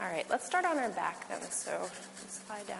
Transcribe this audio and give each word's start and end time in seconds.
All 0.00 0.08
right, 0.08 0.24
let's 0.30 0.46
start 0.46 0.64
on 0.64 0.78
our 0.78 0.88
back 0.88 1.28
then. 1.28 1.42
So 1.50 1.78
let's 1.82 2.40
lie 2.48 2.62
down. 2.66 2.78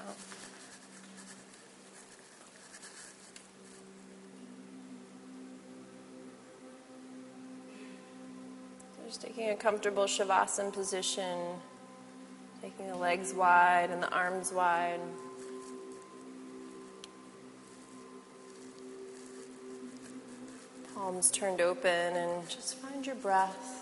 Just 9.07 9.23
taking 9.23 9.51
a 9.51 9.57
comfortable 9.57 10.05
Shavasana 10.05 10.73
position, 10.73 11.39
taking 12.63 12.87
the 12.87 12.97
legs 12.97 13.35
wide 13.35 13.91
and 13.91 14.03
the 14.03 14.09
arms 14.11 14.53
wide. 14.53 15.01
Palms 20.95 21.31
turned 21.31 21.61
open, 21.61 22.17
and 22.17 22.49
just 22.49 22.77
find 22.77 23.05
your 23.05 23.17
breath. 23.17 23.80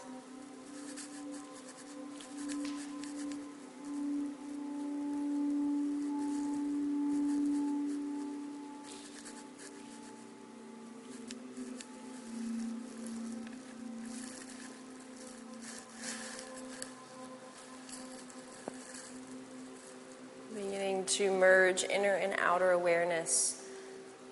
Outer 22.58 22.72
awareness. 22.72 23.64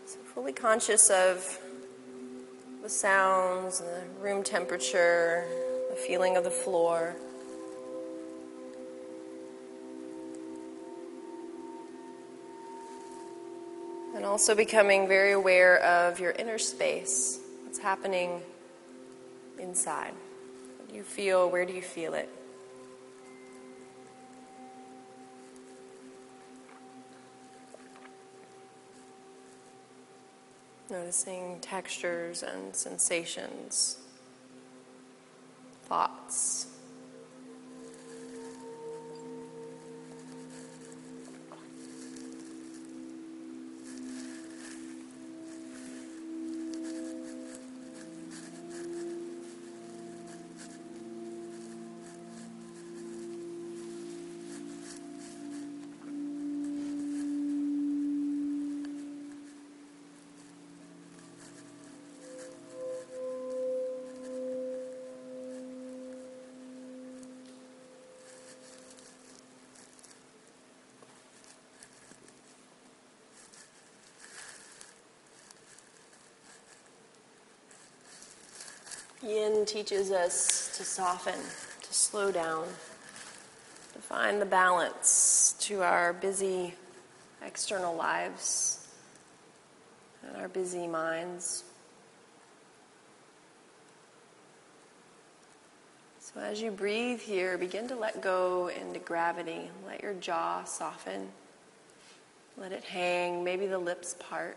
So 0.07 0.19
fully 0.35 0.53
conscious 0.53 1.11
of 1.11 1.61
the 2.83 2.89
sounds, 2.89 3.79
the 3.79 4.03
room 4.21 4.43
temperature, 4.43 5.45
the 5.91 5.95
feeling 5.95 6.37
of 6.37 6.43
the 6.43 6.51
floor. 6.51 7.15
And 14.17 14.25
also 14.25 14.57
becoming 14.57 15.07
very 15.07 15.31
aware 15.31 15.79
of 15.79 16.19
your 16.19 16.33
inner 16.33 16.59
space, 16.59 17.39
what's 17.63 17.79
happening 17.79 18.41
inside. 19.61 20.15
What 20.79 20.89
do 20.89 20.97
you 20.97 21.05
feel? 21.05 21.49
Where 21.49 21.65
do 21.65 21.73
you 21.73 21.83
feel 21.83 22.15
it? 22.15 22.29
Noticing 30.89 31.59
textures 31.61 32.45
and 32.45 32.75
sensations, 32.75 33.99
thoughts. 35.87 36.76
Yin 79.27 79.67
teaches 79.67 80.13
us 80.13 80.77
to 80.77 80.85
soften, 80.85 81.35
to 81.35 81.95
slow 81.95 82.31
down, 82.31 82.65
to 83.93 83.99
find 83.99 84.41
the 84.41 84.47
balance 84.47 85.57
to 85.59 85.83
our 85.83 86.13
busy 86.13 86.75
external 87.45 87.97
lives 87.97 88.87
and 90.23 90.37
our 90.37 90.47
busy 90.47 90.87
minds. 90.87 91.65
So, 96.21 96.41
as 96.41 96.61
you 96.61 96.71
breathe 96.71 97.21
here, 97.21 97.59
begin 97.59 97.89
to 97.89 97.97
let 97.97 98.21
go 98.23 98.69
into 98.69 99.01
gravity. 99.01 99.71
Let 99.89 100.03
your 100.03 100.15
jaw 100.15 100.63
soften. 100.63 101.31
Let 102.57 102.71
it 102.71 102.85
hang, 102.85 103.43
maybe 103.43 103.67
the 103.67 103.79
lips 103.79 104.15
part. 104.21 104.57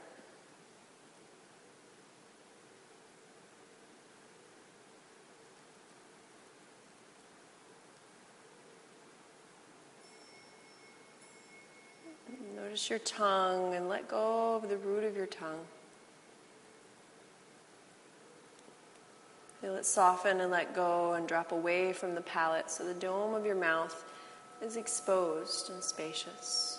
Notice 12.79 12.89
your 12.91 12.99
tongue 12.99 13.75
and 13.75 13.89
let 13.89 14.07
go 14.07 14.55
of 14.55 14.69
the 14.69 14.77
root 14.77 15.03
of 15.03 15.17
your 15.17 15.25
tongue. 15.25 15.59
Feel 19.59 19.75
it 19.75 19.85
soften 19.85 20.39
and 20.39 20.49
let 20.49 20.73
go 20.73 21.11
and 21.11 21.27
drop 21.27 21.51
away 21.51 21.91
from 21.91 22.15
the 22.15 22.21
palate 22.21 22.71
so 22.71 22.85
the 22.85 22.93
dome 22.93 23.33
of 23.33 23.45
your 23.45 23.57
mouth 23.57 24.05
is 24.61 24.77
exposed 24.77 25.69
and 25.71 25.83
spacious. 25.83 26.78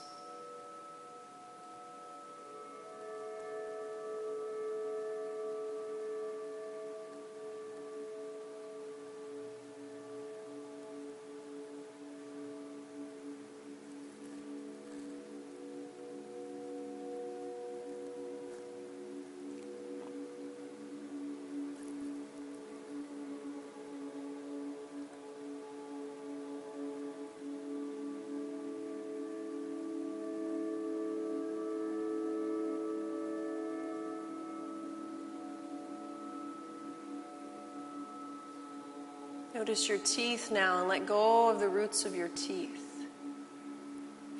Notice 39.71 39.89
your 39.89 39.99
teeth 39.99 40.51
now 40.51 40.81
and 40.81 40.89
let 40.89 41.07
go 41.07 41.49
of 41.49 41.61
the 41.61 41.69
roots 41.69 42.05
of 42.05 42.13
your 42.13 42.27
teeth. 42.27 43.07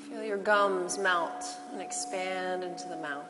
Feel 0.09 0.25
your 0.25 0.37
gums 0.37 0.99
melt 0.99 1.45
and 1.71 1.81
expand 1.81 2.65
into 2.65 2.89
the 2.89 2.97
mouth. 2.97 3.29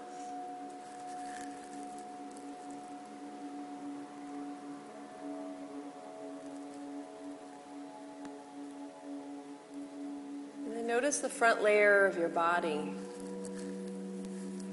And 10.65 10.75
then 10.75 10.87
notice 10.87 11.19
the 11.19 11.29
front 11.29 11.63
layer 11.63 12.07
of 12.07 12.17
your 12.17 12.31
body, 12.31 12.95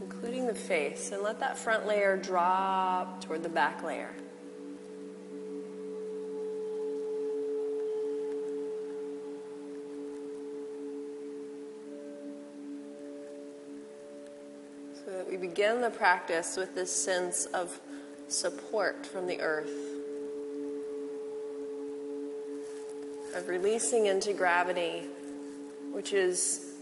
including 0.02 0.48
the 0.48 0.56
face, 0.56 1.12
and 1.12 1.22
let 1.22 1.42
that 1.42 1.58
front 1.58 1.86
layer 1.86 2.16
drop 2.16 3.20
toward 3.20 3.44
the 3.44 3.50
back 3.50 3.84
layer. 3.84 4.14
Begin 15.50 15.80
the 15.82 15.90
practice 15.90 16.58
with 16.58 16.76
this 16.76 16.92
sense 16.92 17.46
of 17.48 17.80
support 18.28 19.06
from 19.06 19.28
the 19.28 19.40
earth, 19.40 19.72
of 23.34 23.48
releasing 23.48 24.08
into 24.08 24.34
gravity, 24.34 25.04
which 25.92 26.12
is 26.12 26.74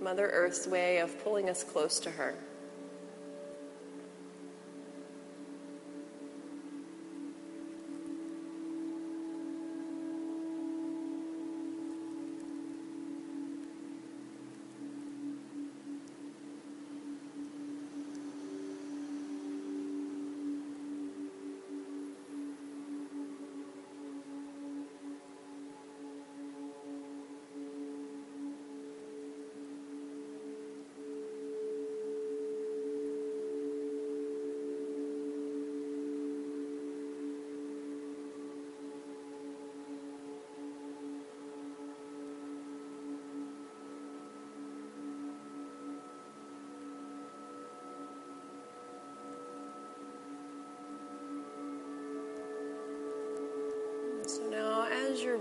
Mother 0.00 0.28
Earth's 0.32 0.66
way 0.66 0.98
of 0.98 1.16
pulling 1.22 1.48
us 1.48 1.62
close 1.62 2.00
to 2.00 2.10
her. 2.10 2.34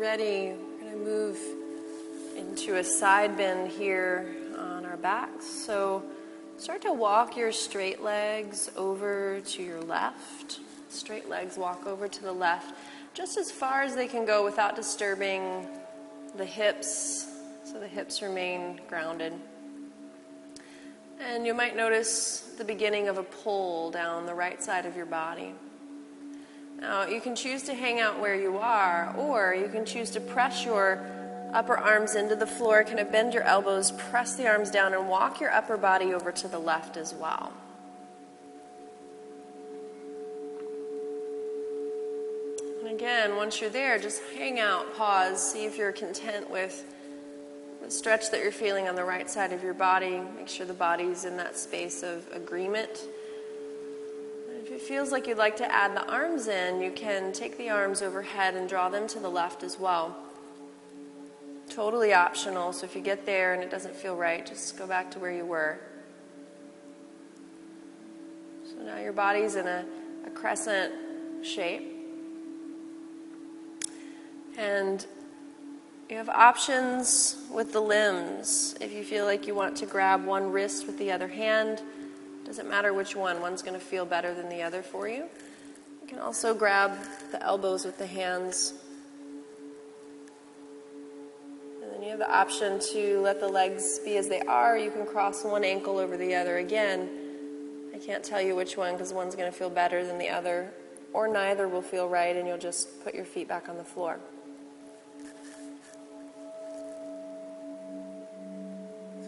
Ready, 0.02 0.52
we're 0.56 0.80
going 0.80 0.92
to 0.94 0.98
move 0.98 1.38
into 2.36 2.78
a 2.78 2.84
side 2.84 3.38
bend 3.38 3.70
here 3.70 4.36
on 4.58 4.84
our 4.84 4.98
backs. 4.98 5.46
So 5.46 6.02
start 6.58 6.82
to 6.82 6.92
walk 6.92 7.38
your 7.38 7.52
straight 7.52 8.02
legs 8.02 8.72
over 8.76 9.42
to 9.42 9.62
your 9.62 9.80
left. 9.80 10.60
Straight 10.90 11.30
legs 11.30 11.56
walk 11.56 11.86
over 11.86 12.08
to 12.08 12.22
the 12.24 12.32
left, 12.32 12.74
just 13.14 13.38
as 13.38 13.52
far 13.52 13.84
as 13.84 13.94
they 13.94 14.08
can 14.08 14.26
go 14.26 14.44
without 14.44 14.76
disturbing 14.76 15.68
the 16.36 16.46
hips, 16.46 17.28
so 17.64 17.80
the 17.80 17.88
hips 17.88 18.24
remain 18.24 18.82
grounded. 18.88 19.34
And 21.20 21.46
you 21.46 21.54
might 21.54 21.76
notice 21.76 22.56
the 22.58 22.66
beginning 22.66 23.08
of 23.08 23.20
a 23.20 23.24
pull 23.24 23.92
down 23.92 24.26
the 24.26 24.34
right 24.34 24.64
side 24.64 24.88
of 24.88 24.98
your 24.98 25.06
body. 25.06 25.54
Now, 26.80 27.06
you 27.06 27.22
can 27.22 27.36
choose 27.36 27.64
to 27.64 27.74
hang 27.74 28.00
out 28.00 28.20
where 28.20 28.36
you 28.36 28.58
are, 28.58 29.16
or 29.18 29.54
you 29.54 29.68
can 29.68 29.86
choose 29.86 30.10
to 30.12 30.20
press 30.20 30.66
your 30.66 31.06
upper 31.54 31.78
arms 31.78 32.16
into 32.16 32.36
the 32.36 32.48
floor, 32.48 32.84
kind 32.84 33.00
of 33.00 33.12
bend 33.12 33.34
your 33.34 33.44
elbows, 33.44 33.92
press 33.92 34.36
the 34.36 34.48
arms 34.48 34.72
down, 34.72 34.94
and 34.94 35.08
walk 35.08 35.40
your 35.40 35.52
upper 35.52 35.78
body 35.78 36.14
over 36.14 36.32
to 36.32 36.48
the 36.48 36.60
left 36.60 36.98
as 36.98 37.14
well. 37.14 37.52
And 42.80 42.90
again, 42.90 43.36
once 43.36 43.62
you're 43.62 43.70
there, 43.70 44.00
just 44.00 44.22
hang 44.38 44.60
out, 44.60 44.96
pause, 44.96 45.52
see 45.52 45.66
if 45.66 45.78
you're 45.78 45.92
content 45.92 46.50
with 46.50 46.84
the 47.82 47.92
stretch 47.92 48.32
that 48.32 48.42
you're 48.42 48.52
feeling 48.52 48.88
on 48.88 48.96
the 48.96 49.04
right 49.04 49.30
side 49.30 49.52
of 49.52 49.64
your 49.64 49.74
body. 49.74 50.22
Make 50.38 50.48
sure 50.48 50.66
the 50.66 50.74
body's 50.74 51.26
in 51.26 51.38
that 51.38 51.58
space 51.58 52.04
of 52.04 52.26
agreement 52.32 53.06
it 54.82 54.88
feels 54.88 55.12
like 55.12 55.28
you'd 55.28 55.38
like 55.38 55.58
to 55.58 55.72
add 55.72 55.96
the 55.96 56.04
arms 56.12 56.48
in, 56.48 56.82
you 56.82 56.90
can 56.92 57.32
take 57.34 57.56
the 57.60 57.70
arms 57.70 58.02
overhead 58.02 58.56
and 58.56 58.68
draw 58.68 58.90
them 58.90 59.08
to 59.08 59.20
the 59.20 59.30
left 59.30 59.62
as 59.62 59.80
well. 59.80 60.18
Totally 61.70 62.14
optional, 62.14 62.74
so 62.74 62.86
if 62.86 62.96
you 62.96 63.02
get 63.02 63.28
there 63.28 63.54
and 63.54 63.62
it 63.62 63.70
doesn't 63.70 63.96
feel 63.96 64.16
right, 64.16 64.44
just 64.44 64.78
go 64.78 64.88
back 64.88 65.12
to 65.12 65.20
where 65.20 65.32
you 65.32 65.46
were. 65.46 65.80
So 68.66 68.82
now 68.84 68.98
your 68.98 69.14
body's 69.14 69.56
in 69.56 69.68
a, 69.68 69.86
a 70.26 70.32
crescent 70.32 70.92
shape. 71.44 71.88
And 74.58 75.06
you 76.10 76.18
have 76.18 76.30
options 76.30 77.38
with 77.52 77.72
the 77.72 77.82
limbs. 77.82 78.74
If 78.82 78.92
you 78.92 79.04
feel 79.04 79.26
like 79.26 79.46
you 79.46 79.54
want 79.54 79.78
to 79.78 79.86
grab 79.86 80.26
one 80.26 80.52
wrist 80.52 80.88
with 80.88 80.98
the 80.98 81.12
other 81.12 81.28
hand, 81.28 81.84
doesn't 82.52 82.70
matter 82.70 82.94
which 82.94 83.16
one, 83.16 83.40
one's 83.40 83.62
going 83.62 83.80
to 83.80 83.86
feel 83.86 84.06
better 84.06 84.34
than 84.34 84.50
the 84.50 84.62
other 84.62 84.84
for 84.84 85.08
you. 85.08 85.30
You 86.02 86.08
can 86.08 86.20
also 86.20 86.54
grab 86.54 86.98
the 87.32 87.42
elbows 87.42 87.86
with 87.86 87.98
the 87.98 88.06
hands. 88.06 88.74
And 91.82 91.94
then 91.94 92.04
you 92.04 92.10
have 92.10 92.20
the 92.20 92.30
option 92.30 92.78
to 92.92 93.22
let 93.22 93.40
the 93.40 93.48
legs 93.48 94.00
be 94.00 94.18
as 94.18 94.28
they 94.28 94.42
are. 94.42 94.78
You 94.78 94.92
can 94.92 95.06
cross 95.06 95.46
one 95.46 95.64
ankle 95.64 95.98
over 95.98 96.18
the 96.18 96.36
other. 96.36 96.58
Again, 96.58 97.10
I 97.96 98.00
can't 98.00 98.22
tell 98.22 98.42
you 98.42 98.54
which 98.54 98.76
one 98.76 98.96
because 98.96 99.14
one's 99.14 99.34
going 99.34 99.50
to 99.50 99.58
feel 99.58 99.70
better 99.70 100.06
than 100.06 100.18
the 100.18 100.28
other, 100.28 100.74
or 101.14 101.30
neither 101.30 101.70
will 101.70 101.82
feel 101.82 102.10
right, 102.10 102.36
and 102.36 102.46
you'll 102.46 102.58
just 102.58 103.02
put 103.02 103.16
your 103.16 103.24
feet 103.24 103.48
back 103.48 103.70
on 103.70 103.78
the 103.78 103.86
floor. 103.86 104.20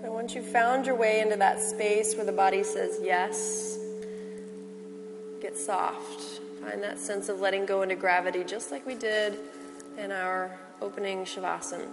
So 0.04 0.12
once 0.12 0.36
you've 0.36 0.46
found 0.46 0.86
your 0.86 0.96
way 0.96 1.22
into 1.22 1.38
that 1.38 1.62
space 1.62 2.14
where 2.16 2.26
the 2.26 2.34
body 2.34 2.62
says 2.62 3.00
yes, 3.02 3.80
get 5.40 5.58
soft. 5.58 6.42
Find 6.62 6.84
that 6.84 7.00
sense 7.00 7.30
of 7.30 7.40
letting 7.40 7.66
go 7.66 7.84
into 7.84 7.96
gravity, 7.96 8.44
just 8.44 8.70
like 8.70 8.86
we 8.86 8.96
did 8.96 9.40
in 9.98 10.12
our 10.12 10.60
opening 10.82 11.24
Shavasana. 11.24 11.88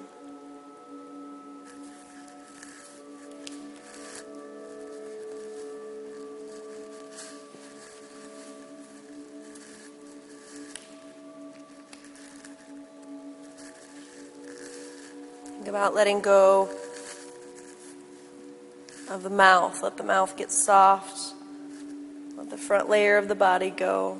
Think 15.44 15.68
about 15.68 15.94
letting 15.94 16.20
go 16.20 16.68
of 19.10 19.22
the 19.22 19.30
mouth. 19.30 19.82
Let 19.82 19.96
the 19.96 20.04
mouth 20.04 20.36
get 20.36 20.52
soft. 20.52 21.34
Let 22.36 22.48
the 22.50 22.56
front 22.56 22.88
layer 22.88 23.18
of 23.18 23.28
the 23.28 23.34
body 23.34 23.70
go. 23.70 24.18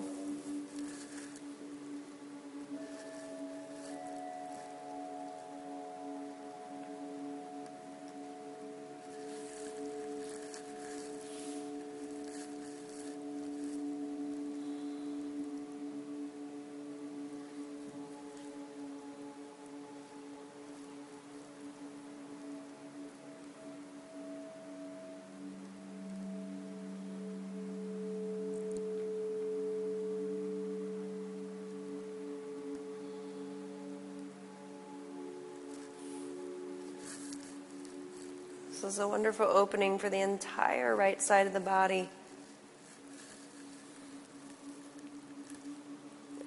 This 38.81 38.94
is 38.94 38.99
a 38.99 39.06
wonderful 39.06 39.44
opening 39.44 39.99
for 39.99 40.08
the 40.08 40.22
entire 40.22 40.96
right 40.96 41.20
side 41.20 41.46
of 41.46 41.53
the 41.53 41.60
body. 41.60 42.08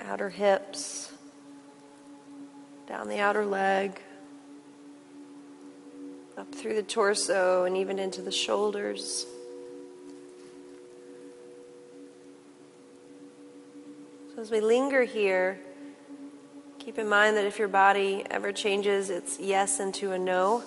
Outer 0.02 0.32
hips, 0.32 1.12
down 2.88 3.08
the 3.08 3.20
outer 3.20 3.46
leg, 3.46 4.02
up 6.36 6.56
through 6.56 6.74
the 6.74 6.82
torso, 6.82 7.66
and 7.66 7.78
even 7.78 8.00
into 8.00 8.24
the 8.24 8.32
shoulders. 8.32 9.28
So 14.34 14.42
as 14.42 14.50
we 14.50 14.60
linger 14.60 15.04
here, 15.04 15.60
keep 16.80 16.98
in 16.98 17.08
mind 17.08 17.38
that 17.38 17.46
if 17.46 17.60
your 17.60 17.68
body 17.68 18.26
ever 18.32 18.52
changes 18.52 19.12
its 19.12 19.40
yes 19.40 19.80
into 19.80 20.14
a 20.14 20.18
no, 20.18 20.64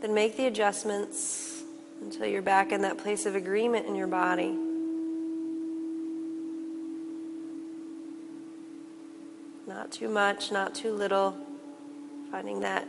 then 0.00 0.14
make 0.14 0.36
the 0.36 0.46
adjustments 0.46 1.62
until 2.00 2.26
you're 2.26 2.42
back 2.42 2.72
in 2.72 2.82
that 2.82 2.98
place 2.98 3.26
of 3.26 3.34
agreement 3.34 3.86
in 3.86 3.94
your 3.94 4.06
body. 4.06 4.56
Not 9.66 9.92
too 9.92 10.08
much, 10.08 10.50
not 10.50 10.74
too 10.74 10.92
little. 10.92 11.36
Finding 12.30 12.60
that 12.60 12.88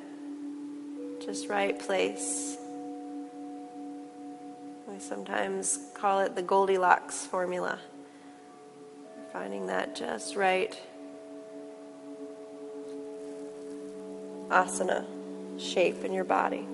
just 1.24 1.50
right 1.50 1.77
place. 1.77 2.58
We 4.88 5.00
sometimes 5.00 5.80
call 5.94 6.22
it 6.22 6.36
the 6.36 6.41
Goldilocks 6.41 7.25
formula. 7.25 7.80
Finding 9.32 9.68
that 9.68 9.96
just 9.96 10.36
right 10.36 10.77
asana 14.50 15.06
shape 15.58 16.03
in 16.03 16.13
your 16.13 16.25
body. 16.25 16.68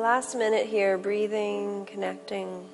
Last 0.00 0.34
minute 0.34 0.66
here, 0.66 0.96
breathing, 0.96 1.84
connecting, 1.84 2.66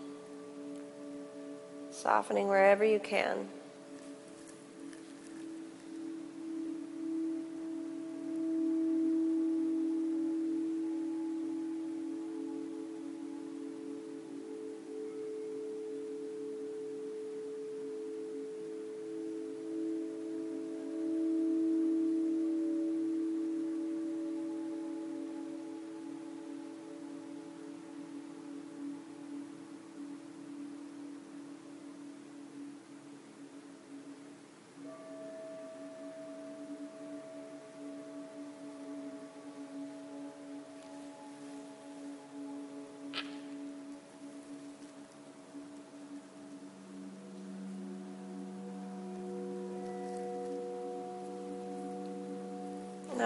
softening 1.91 2.47
wherever 2.47 2.85
you 2.85 3.01
can. 3.01 3.49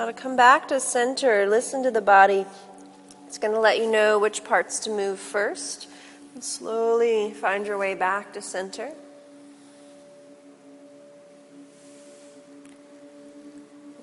Now, 0.00 0.06
to 0.06 0.14
come 0.14 0.34
back 0.34 0.66
to 0.68 0.80
center, 0.80 1.46
listen 1.46 1.82
to 1.82 1.90
the 1.90 2.00
body. 2.00 2.46
It's 3.26 3.36
going 3.36 3.52
to 3.52 3.60
let 3.60 3.76
you 3.76 3.90
know 3.90 4.18
which 4.18 4.42
parts 4.44 4.78
to 4.78 4.90
move 4.90 5.18
first. 5.18 5.88
And 6.32 6.42
slowly 6.42 7.34
find 7.34 7.66
your 7.66 7.76
way 7.76 7.94
back 7.94 8.32
to 8.32 8.40
center. 8.40 8.92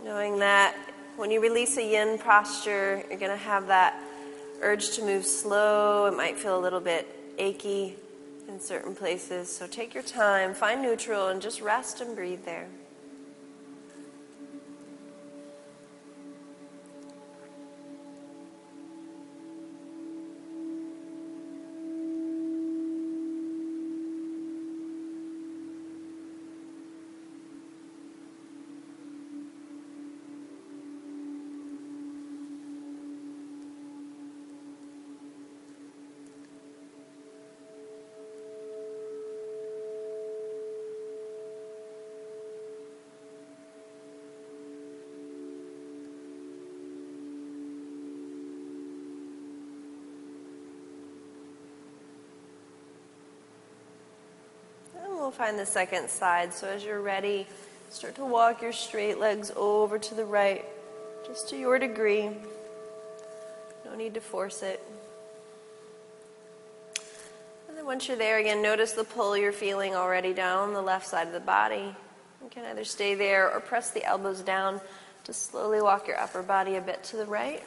Knowing 0.04 0.38
that 0.38 0.76
when 1.16 1.32
you 1.32 1.42
release 1.42 1.78
a 1.78 1.84
yin 1.84 2.20
posture, 2.20 3.04
you're 3.10 3.18
going 3.18 3.32
to 3.32 3.36
have 3.36 3.66
that 3.66 4.00
urge 4.62 4.92
to 4.98 5.02
move 5.02 5.26
slow. 5.26 6.06
It 6.06 6.16
might 6.16 6.38
feel 6.38 6.60
a 6.60 6.62
little 6.62 6.80
bit 6.80 7.08
achy 7.40 7.96
in 8.48 8.60
certain 8.60 8.94
places. 8.94 9.50
So 9.50 9.66
take 9.66 9.96
your 9.96 10.04
time, 10.04 10.54
find 10.54 10.84
neutral, 10.84 11.30
and 11.30 11.42
just 11.42 11.60
rest 11.60 12.02
and 12.02 12.16
breathe 12.16 12.46
there. 12.46 12.68
Find 55.38 55.60
the 55.60 55.66
second 55.68 56.10
side. 56.10 56.52
So 56.52 56.68
as 56.68 56.84
you're 56.84 57.00
ready, 57.00 57.46
start 57.90 58.16
to 58.16 58.26
walk 58.26 58.64
your 58.64 58.74
straight 58.74 59.20
legs 59.20 59.52
over 59.56 60.00
to 60.00 60.16
the 60.16 60.26
right, 60.26 60.66
just 61.28 61.50
to 61.50 61.58
your 61.58 61.78
degree. 61.78 62.32
No 63.86 63.96
need 63.96 64.16
to 64.16 64.20
force 64.20 64.64
it. 64.64 64.84
And 67.70 67.78
then 67.78 67.86
once 67.86 68.08
you're 68.08 68.18
there 68.18 68.40
again, 68.40 68.64
notice 68.64 68.94
the 68.94 69.04
pull 69.04 69.38
you're 69.38 69.52
feeling 69.52 69.96
already 69.96 70.34
down 70.34 70.74
the 70.74 70.82
left 70.82 71.06
side 71.06 71.28
of 71.28 71.34
the 71.34 71.40
body. 71.40 71.96
You 72.44 72.50
can 72.50 72.66
either 72.66 72.84
stay 72.84 73.14
there 73.14 73.52
or 73.52 73.60
press 73.60 73.92
the 73.92 74.04
elbows 74.04 74.42
down 74.42 74.82
to 75.26 75.34
slowly 75.34 75.82
walk 75.82 76.08
your 76.08 76.20
upper 76.20 76.42
body 76.42 76.78
a 76.78 76.82
bit 76.82 77.04
to 77.06 77.18
the 77.18 77.26
right. 77.28 77.64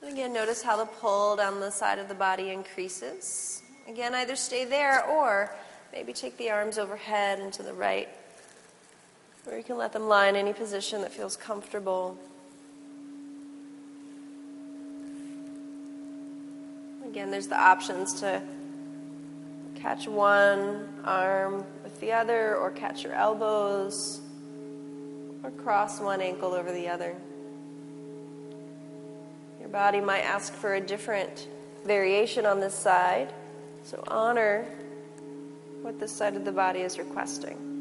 And 0.00 0.12
again, 0.12 0.32
notice 0.32 0.62
how 0.62 0.76
the 0.76 0.86
pull 0.86 1.34
down 1.34 1.58
the 1.58 1.70
side 1.70 1.98
of 1.98 2.06
the 2.06 2.14
body 2.14 2.50
increases. 2.50 3.63
Again, 3.86 4.14
either 4.14 4.36
stay 4.36 4.64
there 4.64 5.04
or 5.04 5.54
maybe 5.92 6.12
take 6.12 6.36
the 6.38 6.50
arms 6.50 6.78
overhead 6.78 7.38
and 7.38 7.52
to 7.52 7.62
the 7.62 7.72
right. 7.72 8.08
Or 9.46 9.56
you 9.56 9.62
can 9.62 9.76
let 9.76 9.92
them 9.92 10.08
lie 10.08 10.28
in 10.28 10.36
any 10.36 10.52
position 10.52 11.02
that 11.02 11.12
feels 11.12 11.36
comfortable. 11.36 12.18
Again, 17.06 17.30
there's 17.30 17.46
the 17.46 17.60
options 17.60 18.20
to 18.20 18.42
catch 19.76 20.08
one 20.08 20.88
arm 21.04 21.64
with 21.82 22.00
the 22.00 22.10
other, 22.12 22.56
or 22.56 22.70
catch 22.70 23.04
your 23.04 23.12
elbows, 23.12 24.20
or 25.42 25.50
cross 25.50 26.00
one 26.00 26.22
ankle 26.22 26.54
over 26.54 26.72
the 26.72 26.88
other. 26.88 27.14
Your 29.60 29.68
body 29.68 30.00
might 30.00 30.22
ask 30.22 30.54
for 30.54 30.74
a 30.74 30.80
different 30.80 31.48
variation 31.84 32.46
on 32.46 32.60
this 32.60 32.74
side. 32.74 33.32
So 33.84 34.02
honor 34.08 34.66
what 35.82 36.00
this 36.00 36.10
side 36.10 36.36
of 36.36 36.46
the 36.46 36.52
body 36.52 36.80
is 36.80 36.98
requesting. 36.98 37.73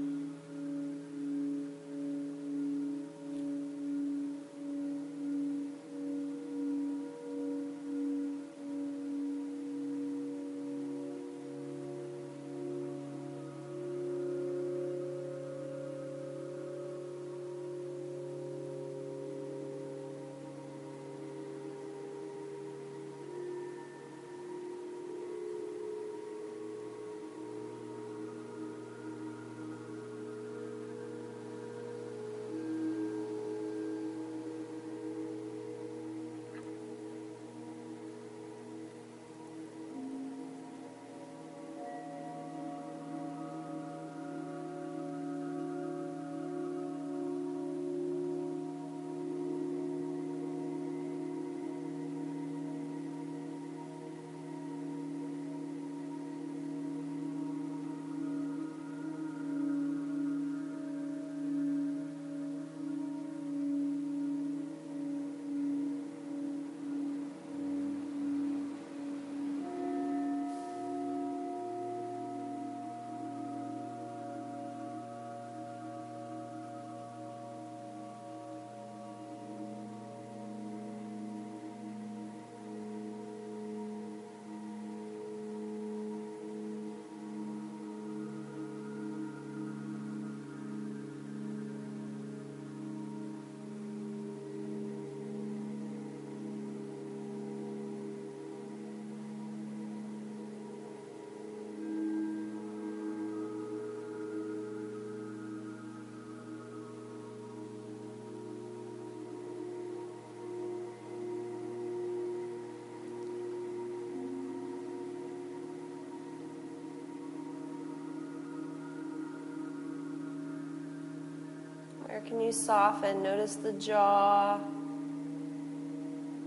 Can 122.25 122.39
you 122.39 122.51
soften? 122.51 123.21
Notice 123.21 123.55
the 123.55 123.73
jaw, 123.73 124.59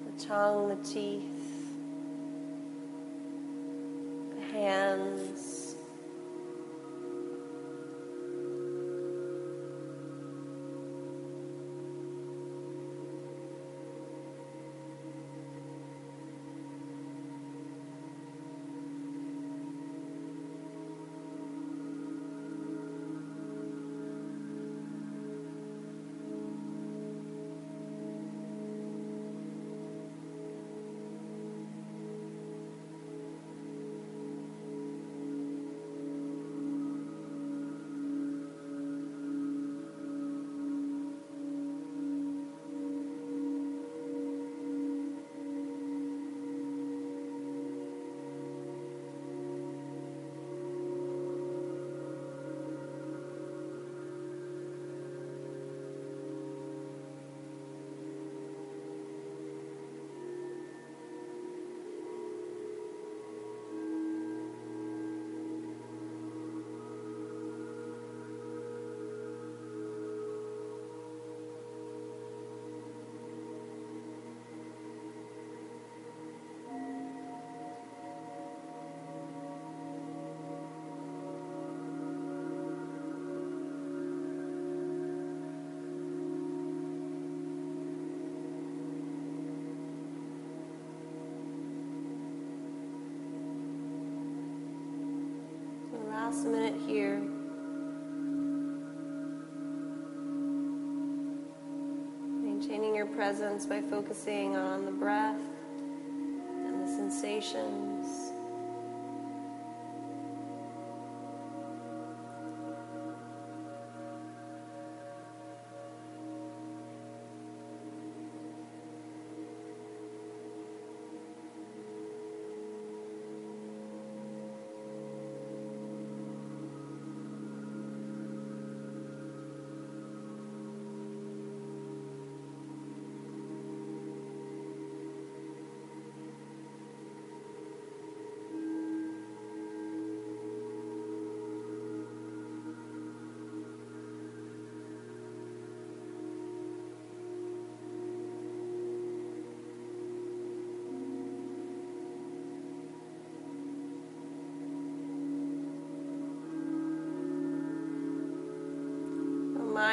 the 0.07 0.25
tongue, 0.25 0.69
the 0.69 0.77
teeth, 0.77 1.36
last 96.47 96.55
minute 96.55 96.81
here. 96.87 97.21
Maintaining 102.43 102.95
your 102.95 103.07
presence 103.07 103.67
by 103.67 103.81
focusing 103.81 104.57
on 104.57 104.85
the 104.85 104.91
breath 104.91 105.41
and 106.65 106.83
the 106.83 106.89
sensations. 106.89 108.26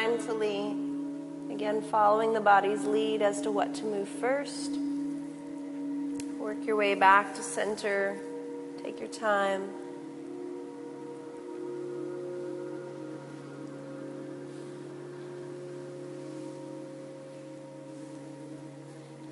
Mindfully, 0.03 1.51
again, 1.51 1.81
following 1.81 2.33
the 2.33 2.41
body's 2.41 2.83
lead 2.85 3.21
as 3.21 3.41
to 3.41 3.51
what 3.51 3.73
to 3.73 3.85
move 3.85 4.09
first. 4.09 4.71
Work 6.37 6.65
your 6.65 6.75
way 6.75 6.93
back 6.93 7.33
to 7.35 7.41
center. 7.41 8.17
Take 8.83 8.99
your 8.99 9.07
time. 9.07 9.69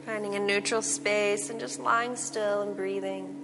Finding 0.06 0.36
a 0.36 0.40
neutral 0.40 0.82
space 0.82 1.50
and 1.50 1.60
just 1.60 1.80
lying 1.80 2.16
still 2.16 2.62
and 2.62 2.76
breathing. 2.78 3.41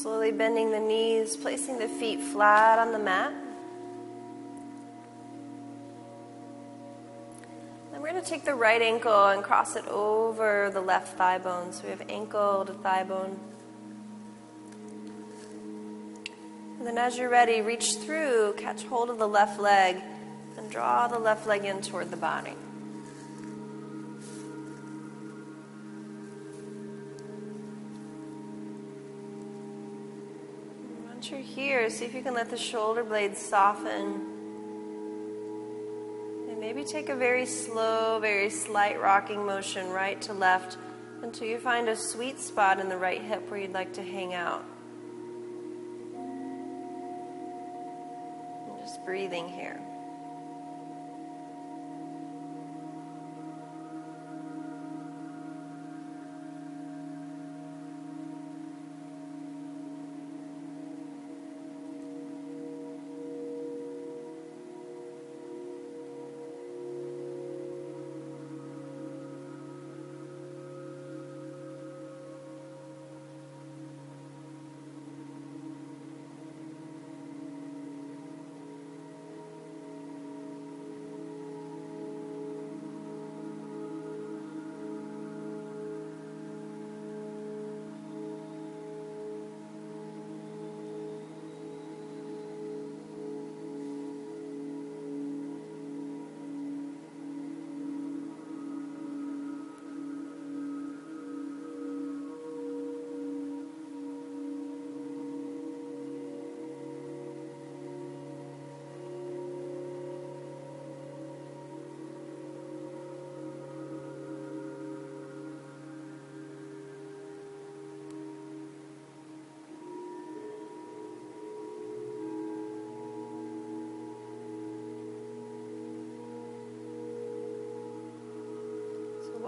Slowly 0.00 0.32
bending 0.32 0.70
the 0.70 0.80
knees, 0.80 1.36
placing 1.36 1.78
the 1.78 1.86
feet 1.86 2.22
flat 2.22 2.78
on 2.78 2.90
the 2.90 2.98
mat. 2.98 3.34
Then 7.92 8.00
we're 8.00 8.08
going 8.08 8.22
to 8.22 8.26
take 8.26 8.46
the 8.46 8.54
right 8.54 8.80
ankle 8.80 9.26
and 9.26 9.44
cross 9.44 9.76
it 9.76 9.86
over 9.88 10.70
the 10.72 10.80
left 10.80 11.18
thigh 11.18 11.36
bone. 11.36 11.74
So 11.74 11.84
we 11.84 11.90
have 11.90 12.02
ankle 12.08 12.64
to 12.64 12.72
thigh 12.72 13.04
bone. 13.04 13.38
And 16.78 16.86
then 16.86 16.96
as 16.96 17.18
you're 17.18 17.28
ready, 17.28 17.60
reach 17.60 17.96
through, 17.96 18.54
catch 18.56 18.84
hold 18.84 19.10
of 19.10 19.18
the 19.18 19.28
left 19.28 19.60
leg, 19.60 19.98
and 20.56 20.70
draw 20.70 21.08
the 21.08 21.18
left 21.18 21.46
leg 21.46 21.66
in 21.66 21.82
toward 21.82 22.10
the 22.10 22.16
body. 22.16 22.54
Here, 31.70 31.88
see 31.88 32.04
if 32.04 32.12
you 32.12 32.20
can 32.20 32.34
let 32.34 32.50
the 32.50 32.56
shoulder 32.56 33.04
blades 33.04 33.38
soften. 33.38 34.26
And 36.48 36.58
maybe 36.58 36.82
take 36.82 37.08
a 37.08 37.14
very 37.14 37.46
slow, 37.46 38.18
very 38.18 38.50
slight 38.50 39.00
rocking 39.00 39.46
motion 39.46 39.88
right 39.90 40.20
to 40.22 40.32
left 40.32 40.78
until 41.22 41.46
you 41.46 41.60
find 41.60 41.88
a 41.88 41.94
sweet 41.94 42.40
spot 42.40 42.80
in 42.80 42.88
the 42.88 42.96
right 42.96 43.22
hip 43.22 43.48
where 43.48 43.60
you'd 43.60 43.72
like 43.72 43.92
to 43.92 44.02
hang 44.02 44.34
out. 44.34 44.64
And 48.66 48.80
just 48.80 49.04
breathing 49.04 49.48
here. 49.48 49.79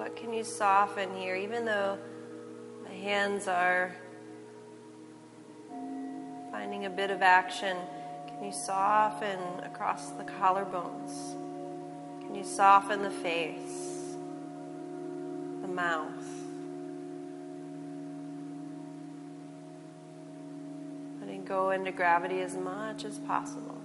What 0.03 0.17
can 0.17 0.33
you 0.33 0.43
soften 0.43 1.15
here, 1.15 1.37
even 1.37 1.65
though 1.65 1.97
the 2.83 2.93
hands 2.93 3.47
are 3.47 3.95
finding 6.51 6.87
a 6.87 6.91
bit 6.91 7.13
of 7.13 7.23
action? 7.23 7.77
Can 8.27 8.43
you 8.43 8.51
soften 8.51 9.39
across 9.63 10.11
the 10.11 10.25
collarbones? 10.25 11.35
Can 12.21 12.35
you 12.35 12.43
soften 12.43 13.05
the 13.05 13.11
face, 13.13 14.17
the 15.61 15.69
mouth? 15.69 16.27
Letting 21.21 21.45
go 21.45 21.71
into 21.71 21.93
gravity 21.93 22.41
as 22.41 22.57
much 22.57 23.05
as 23.05 23.21
possible. 23.21 23.82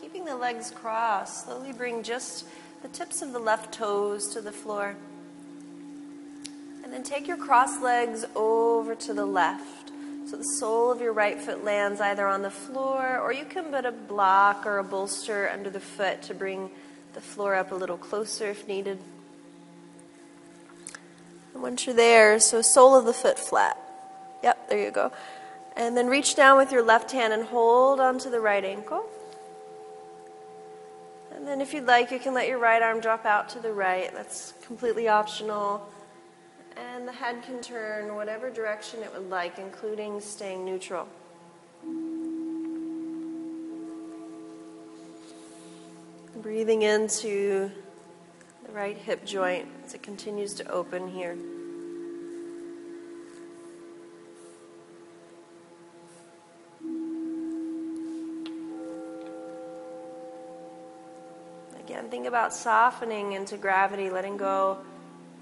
Keeping 0.00 0.24
the 0.24 0.36
legs 0.36 0.70
crossed, 0.70 1.44
slowly 1.44 1.72
bring 1.72 2.02
just 2.02 2.46
the 2.82 2.88
tips 2.88 3.22
of 3.22 3.32
the 3.32 3.38
left 3.38 3.74
toes 3.74 4.32
to 4.34 4.40
the 4.40 4.52
floor. 4.52 4.94
And 6.84 6.92
then 6.92 7.02
take 7.02 7.26
your 7.26 7.36
cross 7.36 7.82
legs 7.82 8.24
over 8.34 8.94
to 8.94 9.12
the 9.12 9.26
left. 9.26 9.90
So 10.30 10.36
the 10.36 10.44
sole 10.44 10.92
of 10.92 11.00
your 11.00 11.12
right 11.12 11.38
foot 11.40 11.64
lands 11.64 12.00
either 12.00 12.26
on 12.26 12.42
the 12.42 12.50
floor, 12.50 13.18
or 13.18 13.32
you 13.32 13.44
can 13.44 13.66
put 13.66 13.84
a 13.84 13.92
block 13.92 14.66
or 14.66 14.78
a 14.78 14.84
bolster 14.84 15.48
under 15.50 15.70
the 15.70 15.80
foot 15.80 16.22
to 16.22 16.34
bring 16.34 16.70
the 17.14 17.20
floor 17.20 17.54
up 17.54 17.72
a 17.72 17.74
little 17.74 17.96
closer 17.96 18.46
if 18.46 18.68
needed. 18.68 18.98
And 21.54 21.62
once 21.62 21.86
you're 21.86 21.96
there, 21.96 22.38
so 22.40 22.62
sole 22.62 22.94
of 22.94 23.04
the 23.04 23.12
foot 23.12 23.38
flat. 23.38 23.76
Yep, 24.42 24.68
there 24.68 24.82
you 24.82 24.90
go. 24.90 25.12
And 25.76 25.96
then 25.96 26.06
reach 26.06 26.36
down 26.36 26.58
with 26.58 26.72
your 26.72 26.82
left 26.82 27.10
hand 27.10 27.32
and 27.32 27.44
hold 27.44 27.98
onto 27.98 28.30
the 28.30 28.40
right 28.40 28.64
ankle. 28.64 29.04
And 31.34 31.46
then, 31.46 31.60
if 31.60 31.72
you'd 31.72 31.86
like, 31.86 32.10
you 32.10 32.18
can 32.18 32.34
let 32.34 32.48
your 32.48 32.58
right 32.58 32.82
arm 32.82 33.00
drop 33.00 33.24
out 33.24 33.48
to 33.50 33.60
the 33.60 33.72
right. 33.72 34.12
That's 34.12 34.54
completely 34.64 35.08
optional. 35.08 35.88
And 36.76 37.06
the 37.06 37.12
head 37.12 37.42
can 37.42 37.60
turn 37.60 38.14
whatever 38.14 38.50
direction 38.50 39.02
it 39.02 39.12
would 39.12 39.28
like, 39.28 39.58
including 39.58 40.20
staying 40.20 40.64
neutral. 40.64 41.08
Breathing 46.42 46.82
into 46.82 47.70
the 48.66 48.72
right 48.72 48.96
hip 48.96 49.24
joint 49.24 49.66
as 49.84 49.94
it 49.94 50.02
continues 50.02 50.54
to 50.54 50.70
open 50.70 51.08
here. 51.08 51.36
Think 62.10 62.26
about 62.26 62.54
softening 62.54 63.32
into 63.32 63.56
gravity, 63.56 64.10
letting 64.10 64.36
go 64.36 64.78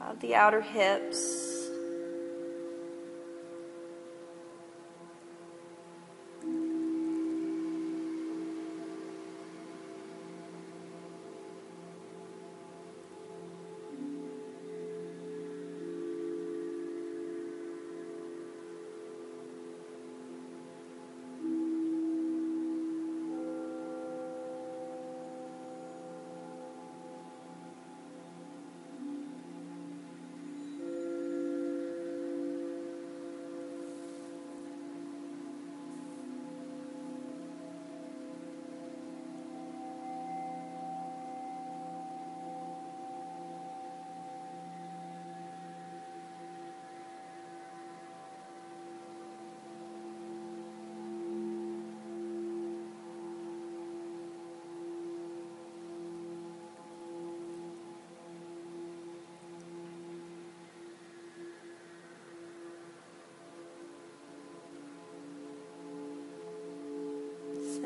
of 0.00 0.20
the 0.20 0.34
outer 0.34 0.60
hips. 0.60 1.55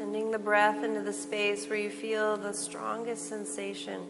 Sending 0.01 0.31
the 0.31 0.39
breath 0.39 0.83
into 0.83 1.03
the 1.03 1.13
space 1.13 1.69
where 1.69 1.79
you 1.79 1.91
feel 1.91 2.39
the 2.39 2.55
strongest 2.55 3.29
sensation. 3.29 4.01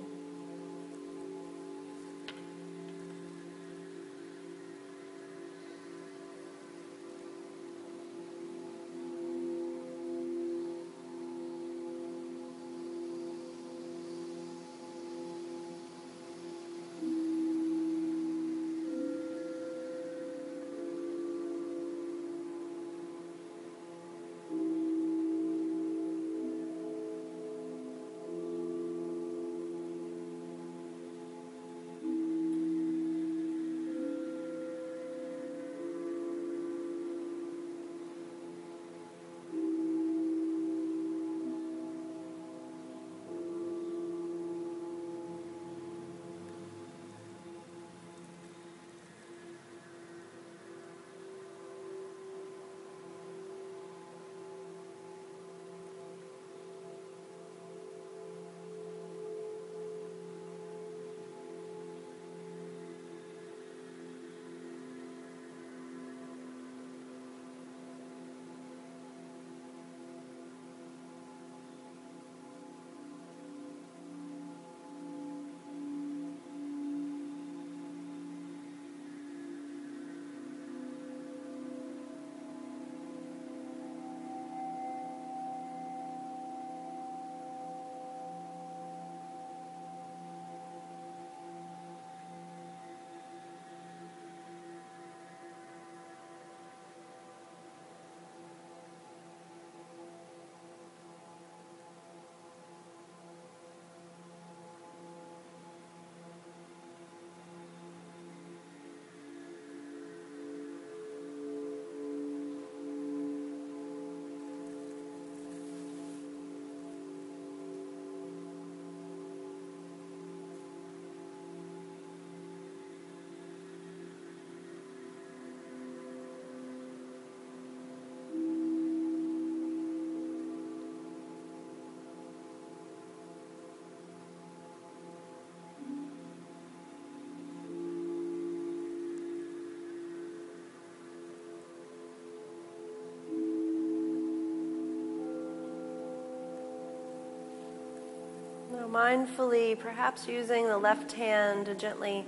Mindfully, 148.91 149.79
perhaps 149.79 150.27
using 150.27 150.67
the 150.67 150.79
left 150.79 151.13
hand 151.13 151.67
to 151.67 151.75
gently 151.75 152.25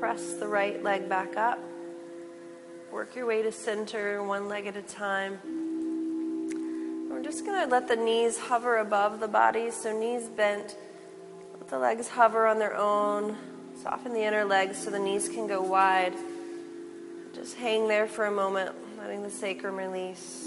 press 0.00 0.34
the 0.34 0.46
right 0.46 0.82
leg 0.82 1.08
back 1.08 1.36
up. 1.36 1.60
Work 2.90 3.14
your 3.14 3.26
way 3.26 3.42
to 3.42 3.52
center, 3.52 4.22
one 4.22 4.48
leg 4.48 4.66
at 4.66 4.76
a 4.76 4.82
time. 4.82 5.38
We're 7.08 7.22
just 7.22 7.46
going 7.46 7.62
to 7.64 7.70
let 7.70 7.86
the 7.86 7.96
knees 7.96 8.36
hover 8.36 8.78
above 8.78 9.20
the 9.20 9.28
body, 9.28 9.70
so 9.70 9.96
knees 9.96 10.28
bent. 10.28 10.76
Let 11.58 11.68
the 11.68 11.78
legs 11.78 12.08
hover 12.08 12.46
on 12.46 12.58
their 12.58 12.76
own. 12.76 13.36
Soften 13.80 14.12
the 14.12 14.22
inner 14.22 14.44
legs 14.44 14.78
so 14.78 14.90
the 14.90 14.98
knees 14.98 15.28
can 15.28 15.46
go 15.46 15.62
wide. 15.62 16.14
Just 17.32 17.56
hang 17.56 17.86
there 17.86 18.08
for 18.08 18.26
a 18.26 18.30
moment, 18.30 18.74
letting 18.98 19.22
the 19.22 19.30
sacrum 19.30 19.76
release. 19.76 20.41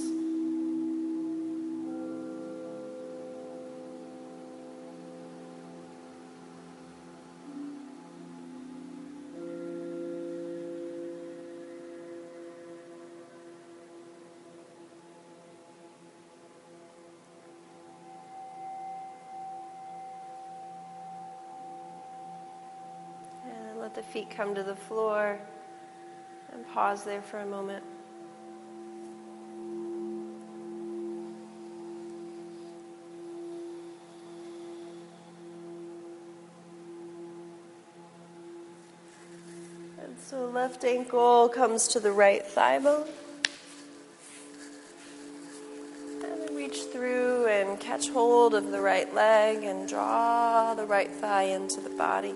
Feet 24.15 24.29
come 24.29 24.55
to 24.55 24.63
the 24.63 24.77
floor 24.77 25.37
and 26.53 26.65
pause 26.69 27.03
there 27.03 27.21
for 27.21 27.39
a 27.39 27.45
moment. 27.45 27.83
And 40.01 40.17
so 40.17 40.45
left 40.45 40.85
ankle 40.85 41.49
comes 41.49 41.89
to 41.89 41.99
the 41.99 42.13
right 42.13 42.45
thigh 42.45 42.79
bone. 42.79 43.05
And 46.23 46.55
reach 46.55 46.83
through 46.93 47.47
and 47.47 47.77
catch 47.81 48.07
hold 48.07 48.55
of 48.55 48.71
the 48.71 48.79
right 48.79 49.13
leg 49.13 49.65
and 49.65 49.89
draw 49.89 50.73
the 50.73 50.85
right 50.85 51.11
thigh 51.11 51.47
into 51.47 51.81
the 51.81 51.89
body. 51.89 52.33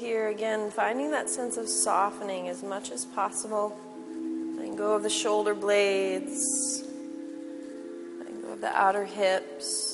Here 0.00 0.28
again, 0.28 0.70
finding 0.70 1.10
that 1.10 1.28
sense 1.28 1.58
of 1.58 1.68
softening 1.68 2.48
as 2.48 2.62
much 2.62 2.90
as 2.90 3.04
possible. 3.04 3.78
Letting 4.56 4.74
go 4.74 4.94
of 4.94 5.02
the 5.02 5.10
shoulder 5.10 5.54
blades, 5.54 6.82
letting 8.18 8.40
go 8.40 8.52
of 8.52 8.62
the 8.62 8.74
outer 8.74 9.04
hips. 9.04 9.89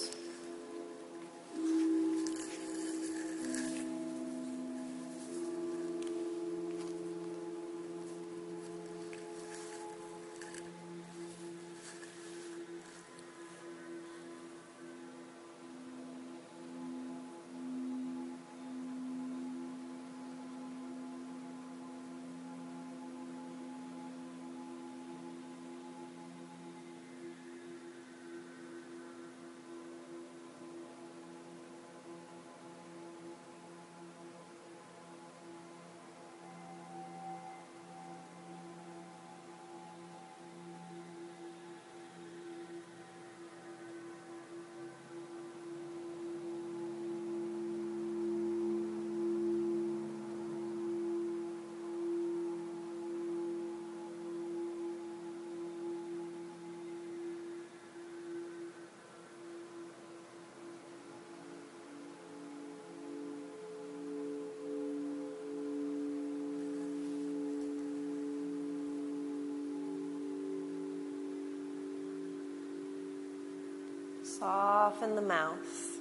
Soften 74.39 75.15
the 75.15 75.23
mouth. 75.23 75.99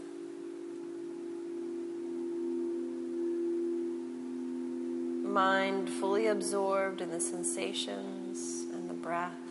Mind 5.24 5.89
fully 5.89 6.28
absorbed 6.28 7.00
in 7.00 7.12
the 7.12 7.21
sensations 7.21 8.65
and 8.74 8.89
the 8.89 8.93
breath. 8.93 9.44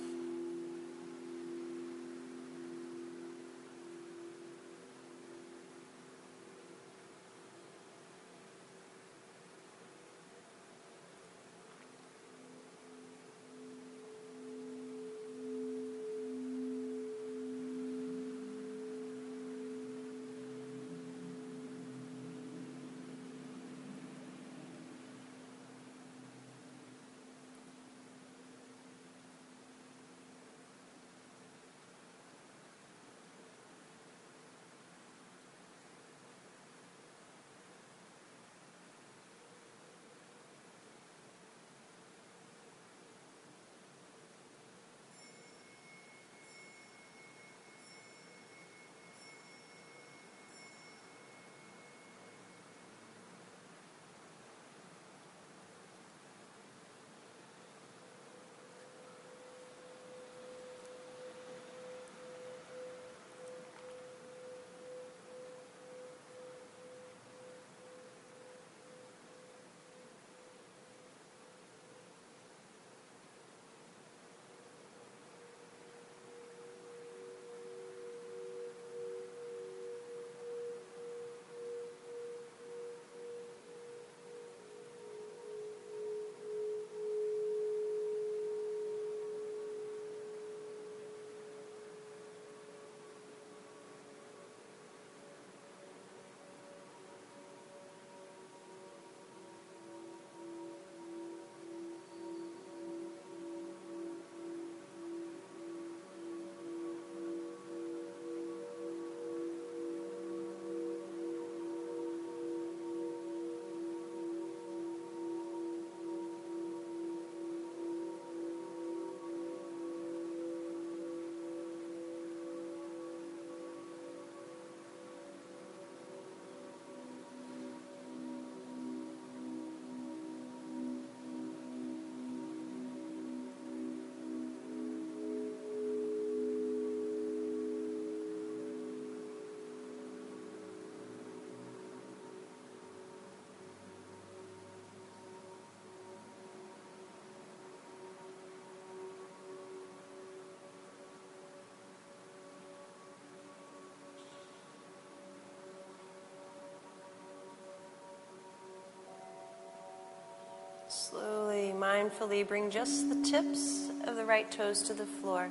Mindfully 162.04 162.46
bring 162.46 162.70
just 162.70 163.08
the 163.08 163.30
tips 163.30 163.90
of 164.04 164.16
the 164.16 164.24
right 164.24 164.50
toes 164.50 164.82
to 164.82 164.94
the 164.94 165.06
floor. 165.06 165.50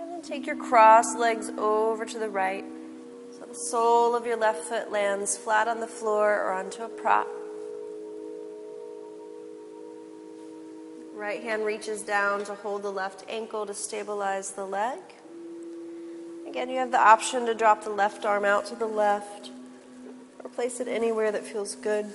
And 0.00 0.10
then 0.10 0.22
take 0.22 0.46
your 0.46 0.56
cross 0.56 1.16
legs 1.16 1.50
over 1.56 2.04
to 2.04 2.18
the 2.18 2.28
right. 2.28 2.64
So 3.32 3.44
the 3.46 3.54
sole 3.54 4.14
of 4.14 4.26
your 4.26 4.36
left 4.36 4.64
foot 4.64 4.90
lands 4.90 5.36
flat 5.36 5.68
on 5.68 5.80
the 5.80 5.86
floor 5.86 6.42
or 6.42 6.52
onto 6.52 6.82
a 6.82 6.88
prop. 6.88 7.28
Right 11.14 11.42
hand 11.42 11.64
reaches 11.64 12.02
down 12.02 12.44
to 12.44 12.54
hold 12.54 12.82
the 12.82 12.92
left 12.92 13.24
ankle 13.28 13.66
to 13.66 13.74
stabilize 13.74 14.52
the 14.52 14.64
leg. 14.64 14.98
Again, 16.46 16.70
you 16.70 16.78
have 16.78 16.92
the 16.92 17.00
option 17.00 17.44
to 17.46 17.54
drop 17.54 17.84
the 17.84 17.90
left 17.90 18.24
arm 18.24 18.44
out 18.44 18.66
to 18.66 18.76
the 18.76 18.86
left 18.86 19.50
or 20.42 20.48
place 20.48 20.80
it 20.80 20.88
anywhere 20.88 21.30
that 21.32 21.44
feels 21.44 21.74
good. 21.74 22.06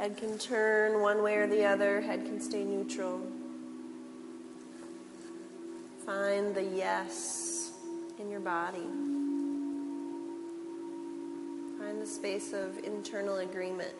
Head 0.00 0.16
can 0.16 0.38
turn 0.38 1.02
one 1.02 1.22
way 1.22 1.34
or 1.34 1.46
the 1.46 1.62
other, 1.66 2.00
head 2.00 2.24
can 2.24 2.40
stay 2.40 2.64
neutral. 2.64 3.20
Find 6.06 6.54
the 6.54 6.64
yes 6.64 7.72
in 8.18 8.30
your 8.30 8.40
body. 8.40 8.78
Find 11.78 12.00
the 12.00 12.06
space 12.06 12.54
of 12.54 12.78
internal 12.78 13.40
agreement. 13.40 13.92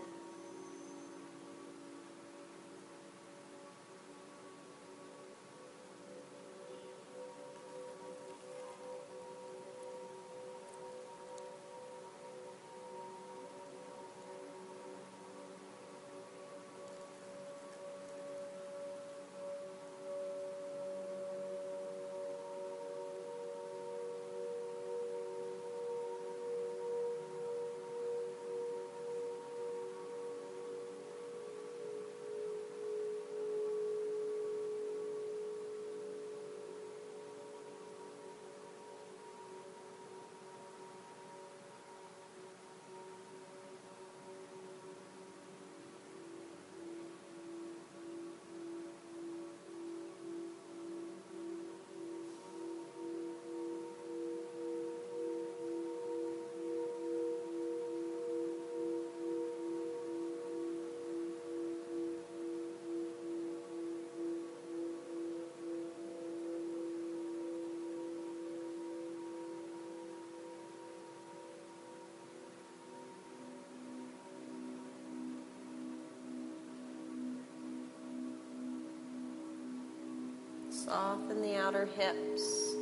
Soften 80.84 81.42
the 81.42 81.56
outer 81.56 81.84
hips. 81.84 82.74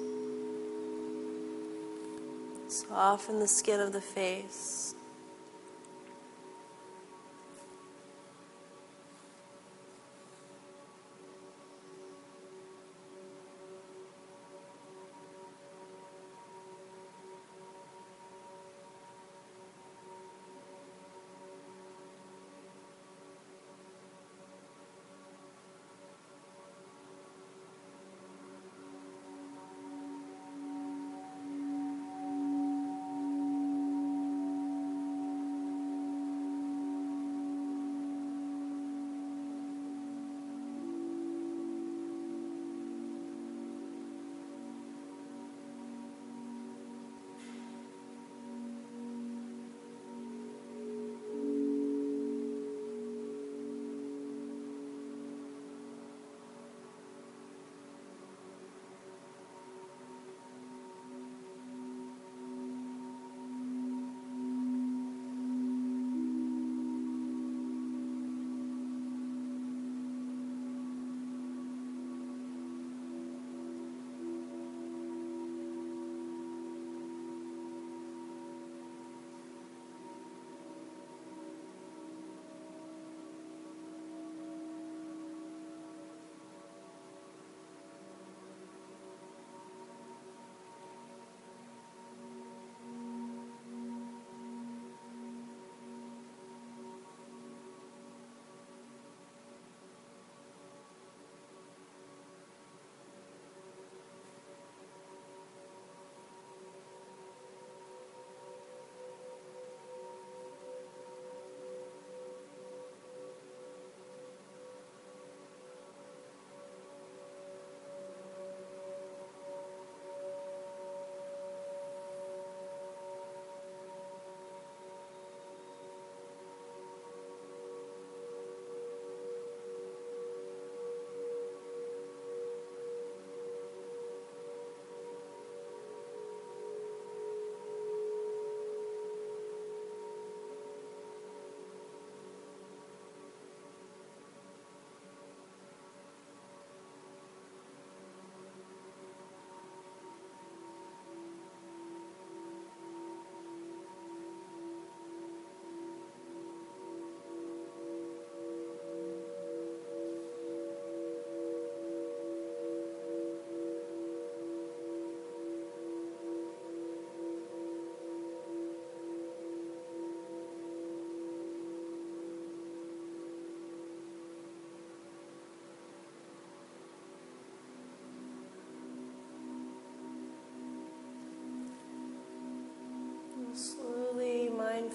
Soften 2.69 3.41
the 3.41 3.49
skin 3.49 3.81
of 3.81 3.93
the 3.93 4.01
face. 4.01 4.78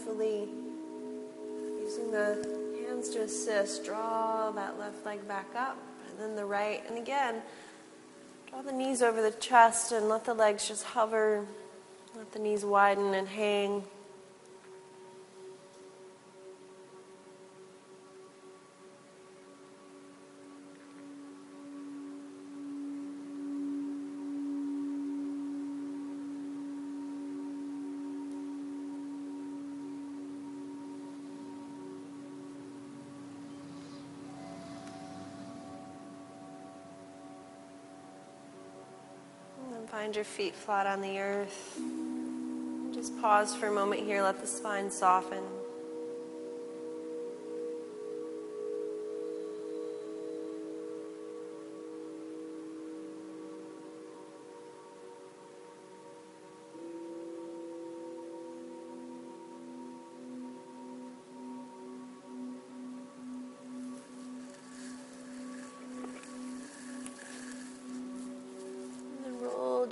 Mindfully, 0.03 0.47
using 1.81 2.11
the 2.11 2.47
hands 2.87 3.09
to 3.09 3.21
assist, 3.21 3.85
draw 3.85 4.51
that 4.51 4.79
left 4.79 5.05
leg 5.05 5.27
back 5.27 5.47
up, 5.55 5.77
and 6.09 6.19
then 6.19 6.35
the 6.35 6.45
right. 6.45 6.83
And 6.87 6.97
again, 6.97 7.41
draw 8.49 8.61
the 8.61 8.71
knees 8.71 9.01
over 9.01 9.21
the 9.21 9.31
chest 9.31 9.91
and 9.91 10.07
let 10.09 10.25
the 10.25 10.33
legs 10.33 10.67
just 10.67 10.83
hover. 10.83 11.45
Let 12.15 12.31
the 12.31 12.39
knees 12.39 12.63
widen 12.63 13.13
and 13.13 13.27
hang. 13.27 13.83
Your 40.13 40.23
feet 40.23 40.53
flat 40.53 40.85
on 40.85 41.01
the 41.01 41.17
earth. 41.17 41.81
Just 42.93 43.19
pause 43.19 43.55
for 43.55 43.65
a 43.65 43.71
moment 43.71 44.03
here, 44.03 44.21
let 44.21 44.39
the 44.39 44.45
spine 44.45 44.91
soften. 44.91 45.43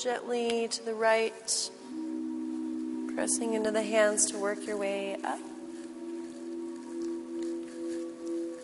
Gently 0.01 0.67
to 0.67 0.83
the 0.83 0.93
right, 0.95 1.69
pressing 3.13 3.53
into 3.53 3.69
the 3.69 3.83
hands 3.83 4.25
to 4.25 4.37
work 4.37 4.65
your 4.65 4.77
way 4.77 5.15
up. 5.23 5.37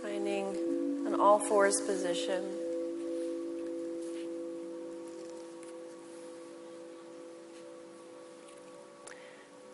Finding 0.02 0.48
an 1.06 1.16
all 1.20 1.38
fours 1.38 1.80
position. 1.82 2.44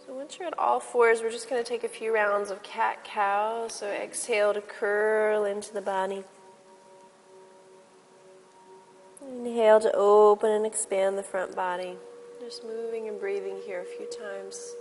So 0.06 0.14
once 0.14 0.38
you're 0.38 0.50
at 0.50 0.60
all 0.60 0.82
fours, 0.82 1.22
we're 1.22 1.32
just 1.32 1.50
going 1.50 1.64
to 1.64 1.70
take 1.70 1.86
a 1.86 1.90
few 1.90 2.14
rounds 2.14 2.52
of 2.52 2.62
cat 2.62 3.06
cow. 3.06 3.70
So 3.70 3.88
exhale 3.88 4.54
to 4.54 4.62
curl 4.62 5.46
into 5.46 5.74
the 5.74 5.82
body. 5.82 6.26
Inhale 9.64 9.80
to 9.80 9.96
open 9.96 10.52
and 10.52 10.66
expand 10.66 11.18
the 11.18 11.24
front 11.24 11.56
body. 11.56 11.96
Just 12.42 12.66
moving 12.66 13.08
and 13.08 13.18
breathing 13.18 13.62
here 13.66 13.80
a 13.80 13.86
few 13.86 14.06
times 14.08 14.76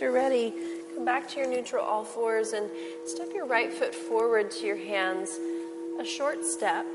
You're 0.00 0.12
ready, 0.12 0.54
come 0.94 1.04
back 1.04 1.28
to 1.30 1.40
your 1.40 1.48
neutral 1.48 1.84
all 1.84 2.04
fours 2.04 2.52
and 2.52 2.70
step 3.04 3.30
your 3.34 3.46
right 3.46 3.72
foot 3.72 3.92
forward 3.92 4.48
to 4.52 4.66
your 4.66 4.76
hands, 4.76 5.40
a 5.98 6.04
short 6.04 6.44
step. 6.44 6.86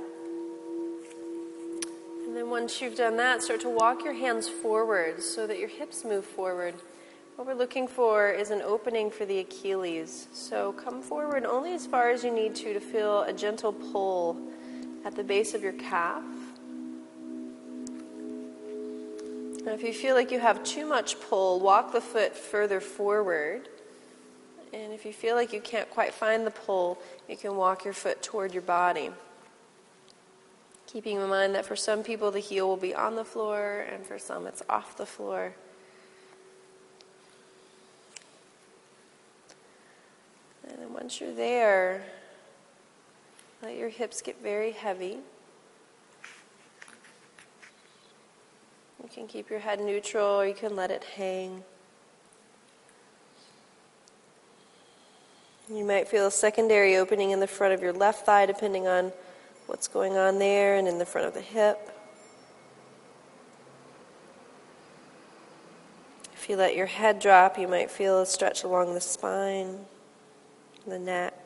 And 2.25 2.33
then 2.33 2.49
once 2.49 2.81
you've 2.81 2.95
done 2.95 3.17
that, 3.17 3.43
start 3.43 3.59
to 3.61 3.69
walk 3.69 4.05
your 4.05 4.13
hands 4.13 4.47
forward 4.47 5.21
so 5.21 5.45
that 5.47 5.59
your 5.59 5.67
hips 5.67 6.05
move 6.05 6.23
forward. 6.23 6.75
What 7.35 7.45
we're 7.45 7.55
looking 7.55 7.89
for 7.89 8.29
is 8.29 8.51
an 8.51 8.61
opening 8.61 9.11
for 9.11 9.25
the 9.25 9.39
Achilles. 9.39 10.27
So 10.31 10.71
come 10.71 11.01
forward 11.01 11.43
only 11.43 11.73
as 11.73 11.85
far 11.85 12.09
as 12.09 12.23
you 12.23 12.31
need 12.33 12.55
to 12.55 12.73
to 12.73 12.79
feel 12.79 13.23
a 13.23 13.33
gentle 13.33 13.73
pull 13.73 14.37
at 15.03 15.13
the 15.13 15.25
base 15.25 15.53
of 15.53 15.61
your 15.61 15.73
calf. 15.73 16.23
If 19.73 19.83
you 19.83 19.93
feel 19.93 20.15
like 20.15 20.31
you 20.31 20.39
have 20.39 20.63
too 20.63 20.85
much 20.85 21.19
pull, 21.21 21.59
walk 21.59 21.93
the 21.93 22.01
foot 22.01 22.35
further 22.35 22.79
forward. 22.79 23.69
And 24.73 24.91
if 24.91 25.05
you 25.05 25.13
feel 25.13 25.35
like 25.35 25.53
you 25.53 25.61
can't 25.61 25.89
quite 25.89 26.13
find 26.13 26.45
the 26.45 26.51
pull, 26.51 26.97
you 27.29 27.37
can 27.37 27.55
walk 27.55 27.85
your 27.85 27.93
foot 27.93 28.21
toward 28.21 28.53
your 28.53 28.63
body. 28.63 29.11
Keeping 30.87 31.17
in 31.17 31.29
mind 31.29 31.55
that 31.55 31.65
for 31.65 31.75
some 31.75 32.03
people 32.03 32.31
the 32.31 32.39
heel 32.39 32.67
will 32.67 32.77
be 32.77 32.93
on 32.93 33.15
the 33.15 33.23
floor, 33.23 33.85
and 33.91 34.05
for 34.05 34.19
some 34.19 34.45
it's 34.47 34.61
off 34.69 34.97
the 34.97 35.05
floor. 35.05 35.53
And 40.67 40.77
then 40.79 40.93
once 40.93 41.21
you're 41.21 41.33
there, 41.33 42.03
let 43.61 43.75
your 43.77 43.89
hips 43.89 44.21
get 44.21 44.41
very 44.41 44.71
heavy. 44.71 45.19
You 49.03 49.09
can 49.09 49.27
keep 49.27 49.49
your 49.49 49.59
head 49.59 49.79
neutral 49.81 50.39
or 50.39 50.47
you 50.47 50.53
can 50.53 50.75
let 50.75 50.89
it 50.89 51.03
hang. 51.03 51.63
You 55.69 55.83
might 55.85 56.07
feel 56.07 56.27
a 56.27 56.31
secondary 56.31 56.95
opening 56.95 57.31
in 57.31 57.39
the 57.39 57.47
front 57.47 57.73
of 57.73 57.81
your 57.81 57.93
left 57.93 58.25
thigh, 58.25 58.45
depending 58.45 58.87
on 58.87 59.11
what's 59.67 59.87
going 59.87 60.17
on 60.17 60.39
there, 60.39 60.75
and 60.75 60.87
in 60.87 60.99
the 60.99 61.05
front 61.05 61.27
of 61.27 61.33
the 61.33 61.41
hip. 61.41 61.89
If 66.33 66.49
you 66.49 66.57
let 66.57 66.75
your 66.75 66.87
head 66.87 67.19
drop, 67.19 67.57
you 67.57 67.67
might 67.67 67.89
feel 67.89 68.21
a 68.21 68.25
stretch 68.25 68.63
along 68.63 68.93
the 68.93 69.01
spine, 69.01 69.85
the 70.85 70.99
neck. 70.99 71.43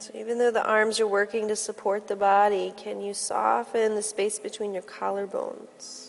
So, 0.00 0.07
even 0.18 0.36
though 0.36 0.50
the 0.50 0.66
arms 0.66 0.98
are 0.98 1.06
working 1.06 1.46
to 1.46 1.54
support 1.54 2.08
the 2.08 2.16
body, 2.16 2.74
can 2.76 3.00
you 3.00 3.14
soften 3.14 3.94
the 3.94 4.02
space 4.02 4.40
between 4.40 4.74
your 4.74 4.82
collarbones? 4.82 6.07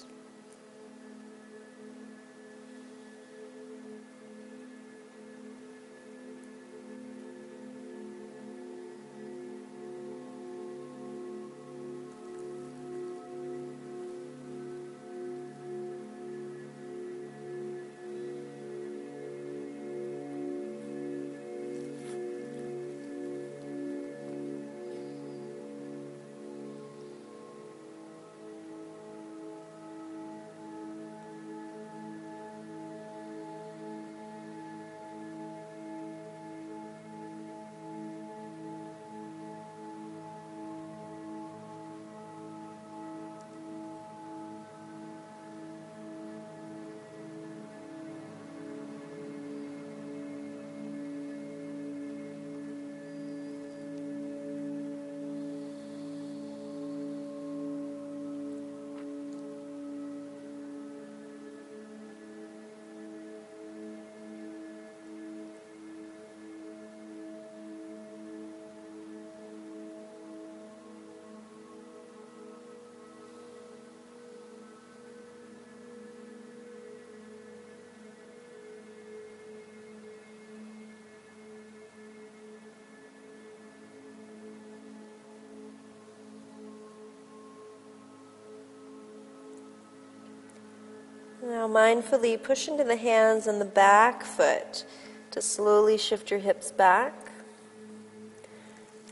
Now, 91.49 91.67
mindfully 91.67 92.41
push 92.41 92.67
into 92.67 92.83
the 92.83 92.95
hands 92.95 93.47
and 93.47 93.59
the 93.59 93.65
back 93.65 94.21
foot 94.21 94.85
to 95.31 95.41
slowly 95.41 95.97
shift 95.97 96.29
your 96.29 96.39
hips 96.39 96.71
back. 96.71 97.31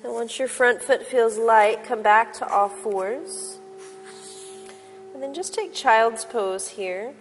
And 0.04 0.14
once 0.14 0.38
your 0.38 0.48
front 0.48 0.84
foot 0.84 1.04
feels 1.04 1.40
light, 1.40 1.84
come 1.84 2.04
back 2.04 2.34
to 2.34 2.48
all 2.48 2.70
fours. 2.70 3.58
And 5.16 5.24
then 5.24 5.34
just 5.34 5.56
take 5.56 5.74
child's 5.74 6.26
pose 6.26 6.68
here. 6.68 7.16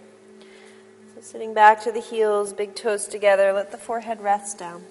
So, 1.15 1.21
sitting 1.21 1.51
back 1.51 1.81
to 1.85 1.91
the 1.91 1.99
heels, 1.99 2.53
big 2.53 2.75
toes 2.75 3.07
together, 3.07 3.51
let 3.53 3.71
the 3.71 3.77
forehead 3.79 4.21
rest 4.21 4.59
down. 4.59 4.83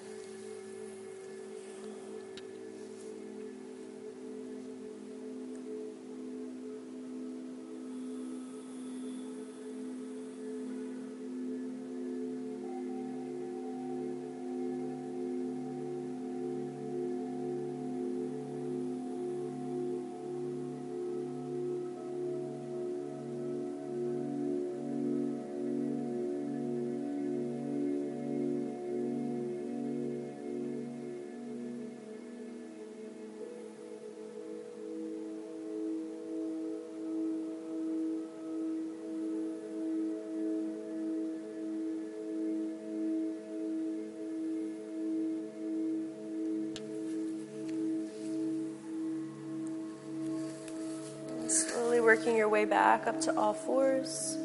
Working 52.27 52.37
your 52.37 52.49
way 52.49 52.65
back 52.65 53.07
up 53.07 53.21
to 53.21 53.33
all 53.39 53.53
fours. 53.53 54.37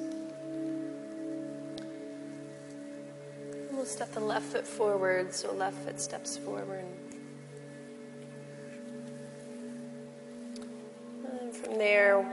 We'll 3.72 3.84
step 3.84 4.12
the 4.12 4.20
left 4.20 4.44
foot 4.52 4.64
forward, 4.64 5.34
so 5.34 5.52
left 5.52 5.76
foot 5.78 6.00
steps 6.00 6.36
forward. 6.36 6.84
And 11.24 11.52
from 11.52 11.76
there, 11.76 12.24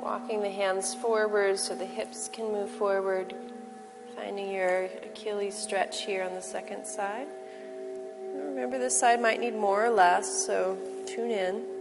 walking 0.00 0.40
the 0.40 0.48
hands 0.48 0.94
forward 0.94 1.58
so 1.58 1.74
the 1.74 1.84
hips 1.84 2.30
can 2.32 2.50
move 2.50 2.70
forward, 2.70 3.34
finding 4.16 4.50
your 4.50 4.84
Achilles 5.04 5.54
stretch 5.54 6.04
here 6.04 6.24
on 6.24 6.32
the 6.34 6.40
second 6.40 6.86
side. 6.86 7.26
Remember, 8.34 8.78
this 8.78 8.98
side 8.98 9.20
might 9.20 9.38
need 9.38 9.54
more 9.54 9.84
or 9.84 9.90
less, 9.90 10.46
so 10.46 10.78
tune 11.06 11.30
in. 11.30 11.73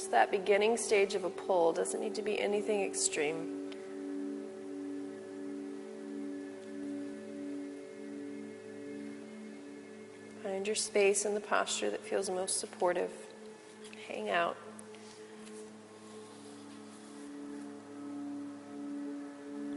Just 0.00 0.12
that 0.12 0.30
beginning 0.30 0.78
stage 0.78 1.14
of 1.14 1.24
a 1.24 1.28
pull, 1.28 1.74
doesn't 1.74 2.00
need 2.00 2.14
to 2.14 2.22
be 2.22 2.40
anything 2.40 2.80
extreme. 2.80 3.70
Find 10.42 10.66
your 10.66 10.74
space 10.74 11.26
in 11.26 11.34
the 11.34 11.40
posture 11.40 11.90
that 11.90 12.00
feels 12.00 12.30
most 12.30 12.60
supportive. 12.60 13.10
Hang 14.08 14.30
out. 14.30 14.56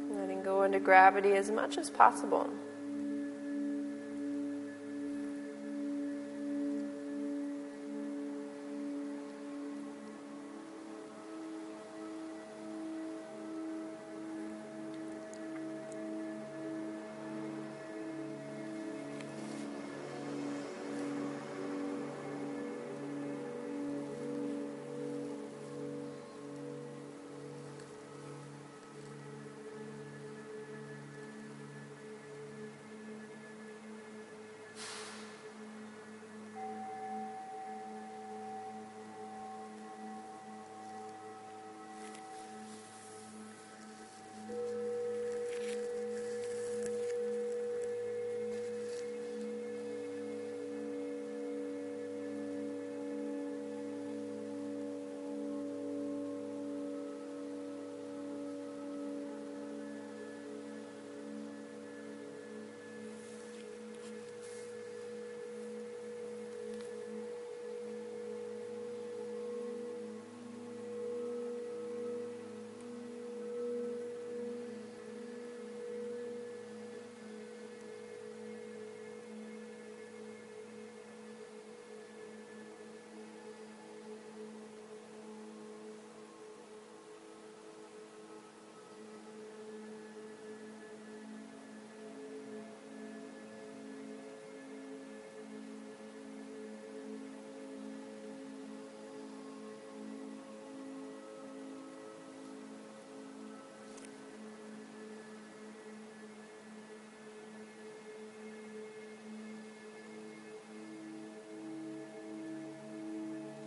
Letting 0.09 0.41
go 0.41 0.63
into 0.63 0.79
gravity 0.79 1.33
as 1.33 1.51
much 1.51 1.77
as 1.77 1.89
possible. 1.89 2.49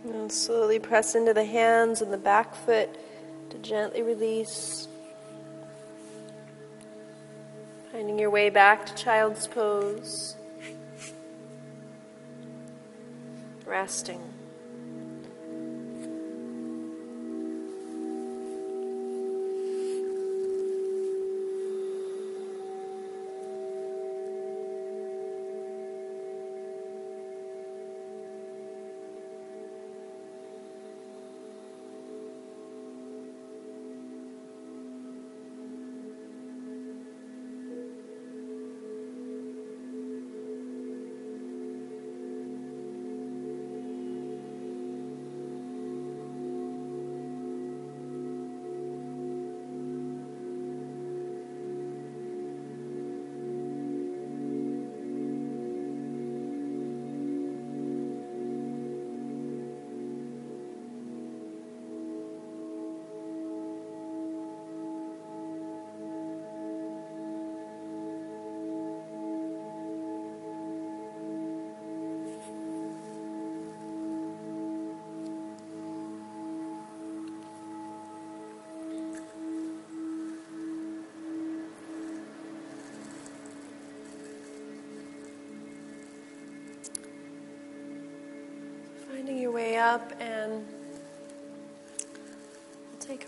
And 0.07 0.31
slowly 0.31 0.79
press 0.79 1.15
into 1.15 1.33
the 1.33 1.43
hands 1.43 2.01
and 2.01 2.13
the 2.13 2.17
back 2.17 2.55
foot 2.55 2.89
to 3.49 3.57
gently 3.57 4.01
release. 4.01 4.87
Finding 7.91 8.17
your 8.17 8.29
way 8.29 8.49
back 8.49 8.85
to 8.85 8.95
child's 8.95 9.47
pose. 9.47 10.35
Resting. 13.65 14.26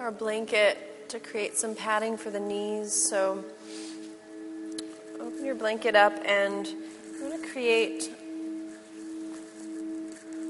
Our 0.09 0.15
blanket 0.15 1.07
to 1.07 1.19
create 1.19 1.55
some 1.55 1.75
padding 1.75 2.17
for 2.17 2.31
the 2.31 2.39
knees. 2.39 2.91
So 2.91 3.45
open 5.19 5.45
your 5.45 5.53
blanket 5.53 5.95
up, 5.95 6.13
and 6.25 6.65
I'm 6.65 7.29
going 7.29 7.39
to 7.39 7.47
create 7.47 8.09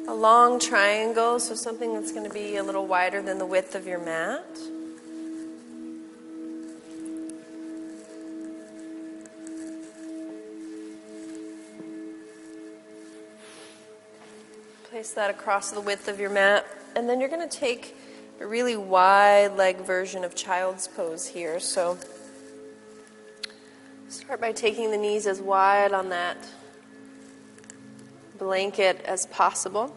a 0.07 0.14
long 0.14 0.62
triangle, 0.62 1.41
so 1.41 1.55
something 1.55 1.93
that's 1.93 2.14
going 2.14 2.26
to 2.26 2.34
be 2.34 2.55
a 2.55 2.64
little 2.64 2.88
wider 2.88 3.22
than 3.22 3.38
the 3.38 3.45
width 3.45 3.76
of 3.76 3.86
your 3.86 3.99
mat. 3.99 4.45
Place 14.89 15.12
that 15.12 15.30
across 15.30 15.72
the 15.72 15.82
width 15.82 16.07
of 16.07 16.18
your 16.18 16.30
mat. 16.30 16.66
And 16.95 17.10
then 17.10 17.20
you're 17.20 17.28
going 17.28 17.47
to 17.47 17.57
take 17.57 17.97
a 18.40 18.48
really 18.48 18.78
wide 18.78 19.58
leg 19.58 19.78
version 19.78 20.24
of 20.24 20.34
child's 20.34 20.88
pose 20.88 21.28
here. 21.28 21.60
So 21.60 21.98
start 24.08 24.40
by 24.40 24.54
taking 24.54 24.92
the 24.92 24.98
knees 24.98 25.28
as 25.28 25.42
wide 25.42 25.92
on 25.92 26.10
that 26.10 26.38
blanket 28.38 29.02
as 29.06 29.26
possible. 29.28 29.96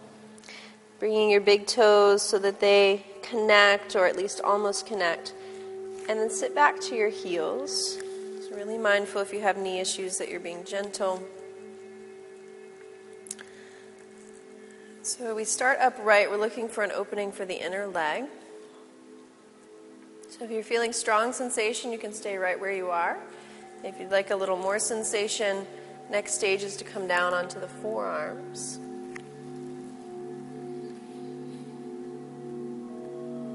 Bringing 0.98 1.30
your 1.30 1.40
big 1.40 1.66
toes 1.66 2.22
so 2.22 2.38
that 2.40 2.60
they 2.60 3.06
connect 3.22 3.94
or 3.94 4.06
at 4.06 4.16
least 4.16 4.40
almost 4.40 4.86
connect. 4.86 5.34
And 6.08 6.18
then 6.18 6.30
sit 6.30 6.54
back 6.54 6.80
to 6.82 6.96
your 6.96 7.08
heels. 7.08 7.98
So, 8.40 8.56
really 8.56 8.78
mindful 8.78 9.20
if 9.22 9.32
you 9.32 9.40
have 9.40 9.56
knee 9.56 9.78
issues 9.78 10.18
that 10.18 10.28
you're 10.28 10.40
being 10.40 10.64
gentle. 10.64 11.22
So 15.04 15.34
we 15.34 15.42
start 15.42 15.78
upright. 15.80 16.30
We're 16.30 16.36
looking 16.36 16.68
for 16.68 16.84
an 16.84 16.92
opening 16.92 17.32
for 17.32 17.44
the 17.44 17.56
inner 17.56 17.88
leg. 17.88 18.26
So 20.30 20.44
if 20.44 20.50
you're 20.52 20.62
feeling 20.62 20.92
strong 20.92 21.32
sensation, 21.32 21.90
you 21.90 21.98
can 21.98 22.12
stay 22.12 22.36
right 22.36 22.60
where 22.60 22.70
you 22.70 22.90
are. 22.90 23.18
If 23.82 23.98
you'd 23.98 24.12
like 24.12 24.30
a 24.30 24.36
little 24.36 24.56
more 24.56 24.78
sensation, 24.78 25.66
next 26.08 26.34
stage 26.34 26.62
is 26.62 26.76
to 26.76 26.84
come 26.84 27.08
down 27.08 27.34
onto 27.34 27.58
the 27.58 27.66
forearms. 27.66 28.76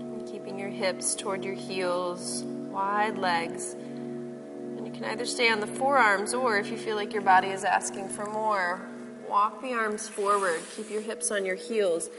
And 0.02 0.28
keeping 0.30 0.60
your 0.60 0.68
hips 0.68 1.16
toward 1.16 1.46
your 1.46 1.56
heels, 1.56 2.44
wide 2.44 3.18
legs. 3.18 3.72
And 3.72 4.86
you 4.86 4.92
can 4.92 5.06
either 5.06 5.26
stay 5.26 5.50
on 5.50 5.62
the 5.62 5.68
forearms 5.68 6.34
or 6.34 6.58
if 6.58 6.70
you 6.70 6.76
feel 6.76 6.98
like 6.98 7.14
your 7.14 7.22
body 7.22 7.48
is 7.48 7.64
asking 7.64 8.10
for 8.10 8.26
more, 8.26 8.82
walk 9.30 9.62
the 9.62 9.74
arms 9.74 10.08
forward. 10.08 10.62
Keep 10.76 10.90
your 10.90 11.02
hips 11.02 11.32
on 11.32 11.46
your 11.46 11.56
heels. 11.56 12.10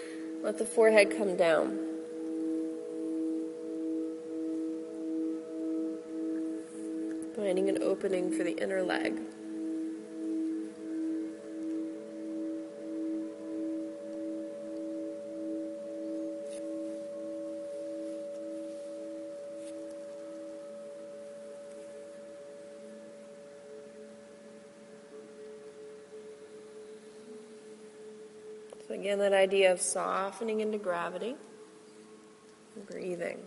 Let 0.42 0.58
the 0.58 0.64
forehead 0.64 1.16
come 1.16 1.36
down. 1.36 1.78
Finding 7.34 7.68
an 7.68 7.82
opening 7.82 8.36
for 8.36 8.44
the 8.44 8.52
inner 8.62 8.82
leg. 8.82 9.18
Again, 29.08 29.20
that 29.20 29.32
idea 29.32 29.72
of 29.72 29.80
softening 29.80 30.60
into 30.60 30.76
gravity, 30.76 31.34
breathing. 32.90 33.38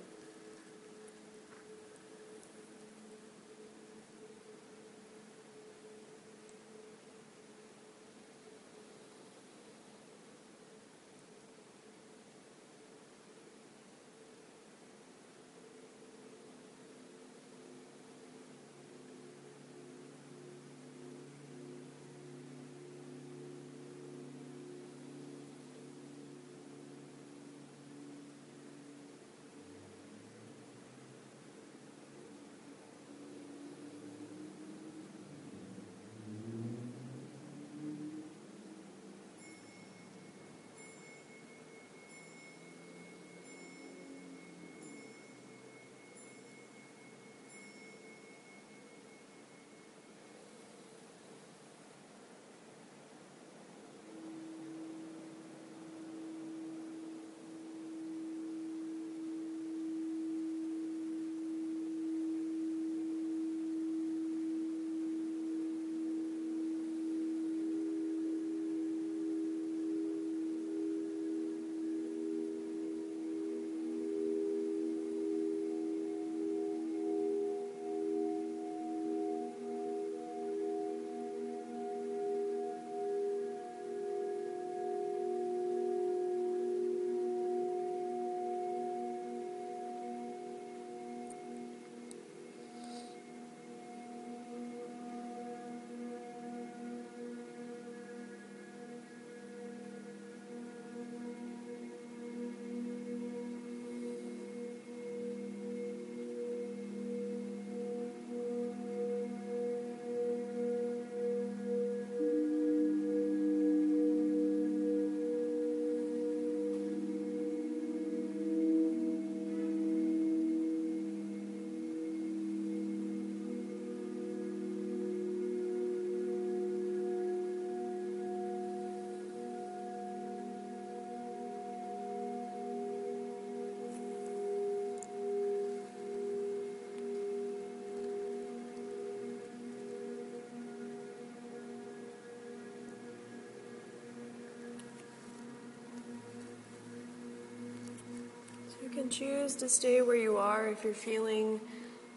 Can 148.92 149.10
choose 149.10 149.56
to 149.56 149.70
stay 149.70 150.02
where 150.02 150.18
you 150.18 150.36
are 150.38 150.68
if 150.68 150.84
you're 150.84 150.94
feeling 150.94 151.62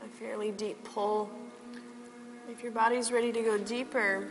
a 0.05 0.09
fairly 0.18 0.51
deep 0.51 0.83
pull. 0.83 1.31
If 2.51 2.64
your 2.64 2.72
body's 2.72 3.12
ready 3.12 3.33
to 3.33 3.43
go 3.43 3.59
deeper, 3.59 4.27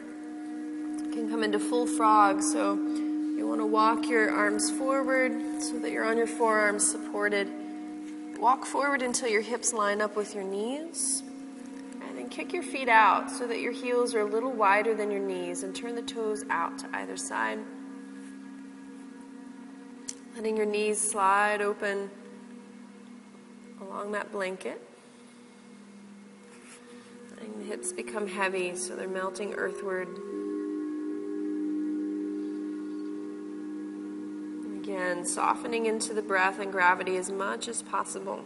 you 0.98 1.10
can 1.14 1.30
come 1.30 1.42
into 1.44 1.58
full 1.58 1.88
frog. 1.88 2.42
So 2.42 2.74
you 2.74 3.48
want 3.48 3.62
to 3.62 3.66
walk 3.66 4.10
your 4.10 4.30
arms 4.30 4.70
forward 4.72 5.32
so 5.62 5.80
that 5.80 5.92
you're 5.92 6.04
on 6.04 6.18
your 6.18 6.28
forearms 6.28 6.86
supported. 6.86 7.50
Walk 8.38 8.66
forward 8.66 9.02
until 9.02 9.30
your 9.30 9.42
hips 9.42 9.72
line 9.72 10.02
up 10.02 10.18
with 10.18 10.36
your 10.36 10.44
knees. 10.44 11.24
And 12.02 12.18
then 12.18 12.28
kick 12.28 12.52
your 12.52 12.64
feet 12.64 12.90
out 12.90 13.32
so 13.32 13.48
that 13.48 13.62
your 13.62 13.72
heels 13.72 14.14
are 14.14 14.22
a 14.22 14.26
little 14.26 14.52
wider 14.52 14.94
than 14.94 15.12
your 15.12 15.22
knees 15.22 15.64
and 15.64 15.74
turn 15.74 15.96
the 15.96 16.02
toes 16.02 16.44
out 16.50 16.78
to 16.80 16.90
either 16.92 17.16
side. 17.16 17.60
Letting 20.36 20.58
your 20.58 20.66
knees 20.66 21.00
slide 21.00 21.62
open 21.62 22.10
that 24.14 24.32
blanket. 24.32 24.82
Letting 27.32 27.60
the 27.60 27.66
hips 27.66 27.92
become 27.92 28.28
heavy 28.28 28.76
so 28.76 28.96
they're 28.96 29.08
melting 29.08 29.54
earthward. 29.54 30.08
And 34.66 34.84
again, 34.84 35.26
softening 35.26 35.86
into 35.86 36.14
the 36.14 36.22
breath 36.22 36.60
and 36.60 36.72
gravity 36.72 37.18
as 37.18 37.30
much 37.30 37.68
as 37.68 37.82
possible. 37.82 38.46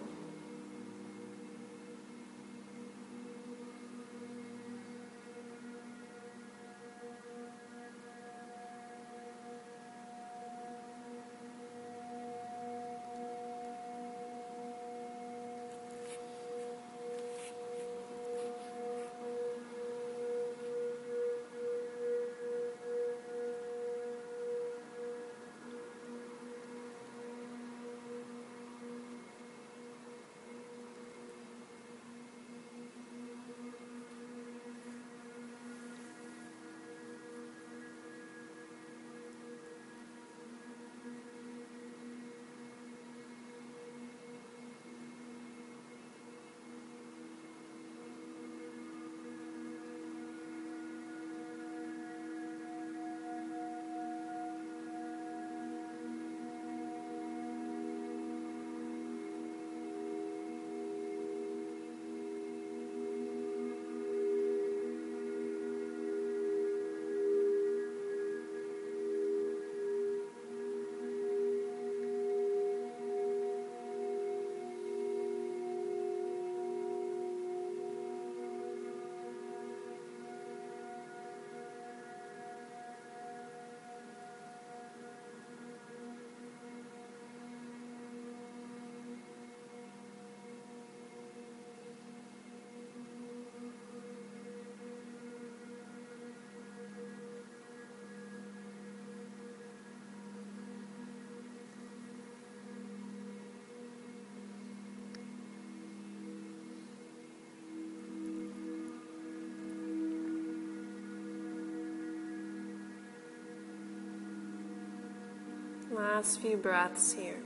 Last 115.97 116.41
few 116.41 116.57
breaths 116.57 117.13
here. 117.13 117.39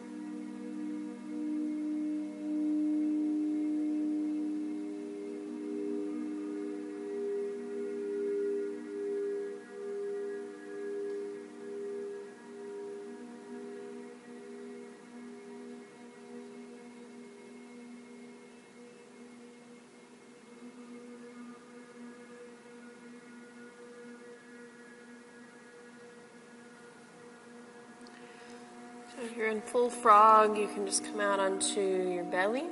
Frog, 29.91 30.57
you 30.57 30.67
can 30.67 30.85
just 30.85 31.03
come 31.05 31.19
out 31.19 31.39
onto 31.39 31.81
your 31.81 32.23
belly. 32.23 32.65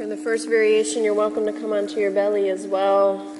In 0.00 0.08
the 0.08 0.16
first 0.16 0.48
variation, 0.48 1.04
you're 1.04 1.14
welcome 1.14 1.44
to 1.46 1.52
come 1.52 1.72
onto 1.72 2.00
your 2.00 2.10
belly 2.10 2.48
as 2.50 2.66
well. 2.66 3.34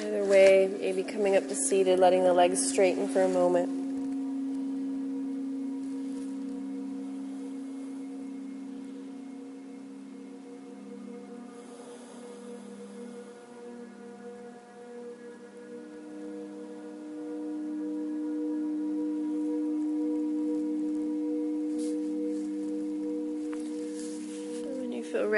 Either 0.00 0.24
way, 0.24 0.70
maybe 0.80 1.02
coming 1.02 1.36
up 1.36 1.48
to 1.48 1.54
seated, 1.54 1.98
letting 1.98 2.24
the 2.24 2.32
legs 2.32 2.66
straighten 2.70 3.08
for 3.08 3.22
a 3.22 3.28
moment. 3.28 3.81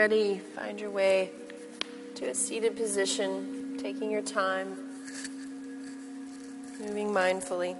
Ready, 0.04 0.38
find 0.54 0.78
your 0.78 0.90
way 0.90 1.30
to 2.14 2.26
a 2.26 2.34
seated 2.34 2.76
position, 2.76 3.78
taking 3.80 4.10
your 4.10 4.20
time, 4.20 4.76
moving 6.78 7.08
mindfully. 7.08 7.74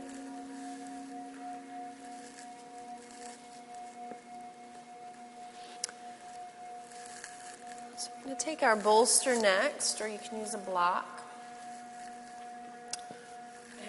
So 7.98 8.10
we're 8.16 8.24
going 8.24 8.34
to 8.34 8.42
take 8.42 8.62
our 8.62 8.74
bolster 8.74 9.38
next, 9.38 10.00
or 10.00 10.08
you 10.08 10.18
can 10.26 10.38
use 10.38 10.54
a 10.54 10.58
block. 10.58 11.26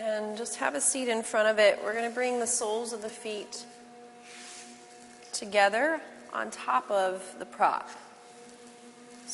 And 0.01 0.37
just 0.37 0.57
have 0.57 0.75
a 0.75 0.81
seat 0.81 1.07
in 1.07 1.23
front 1.23 1.47
of 1.47 1.57
it. 1.57 1.79
We're 1.81 1.93
going 1.93 2.09
to 2.09 2.13
bring 2.13 2.41
the 2.41 2.47
soles 2.47 2.91
of 2.91 3.01
the 3.01 3.07
feet 3.07 3.65
together 5.31 6.01
on 6.33 6.51
top 6.51 6.91
of 6.91 7.23
the 7.39 7.45
prop 7.45 7.89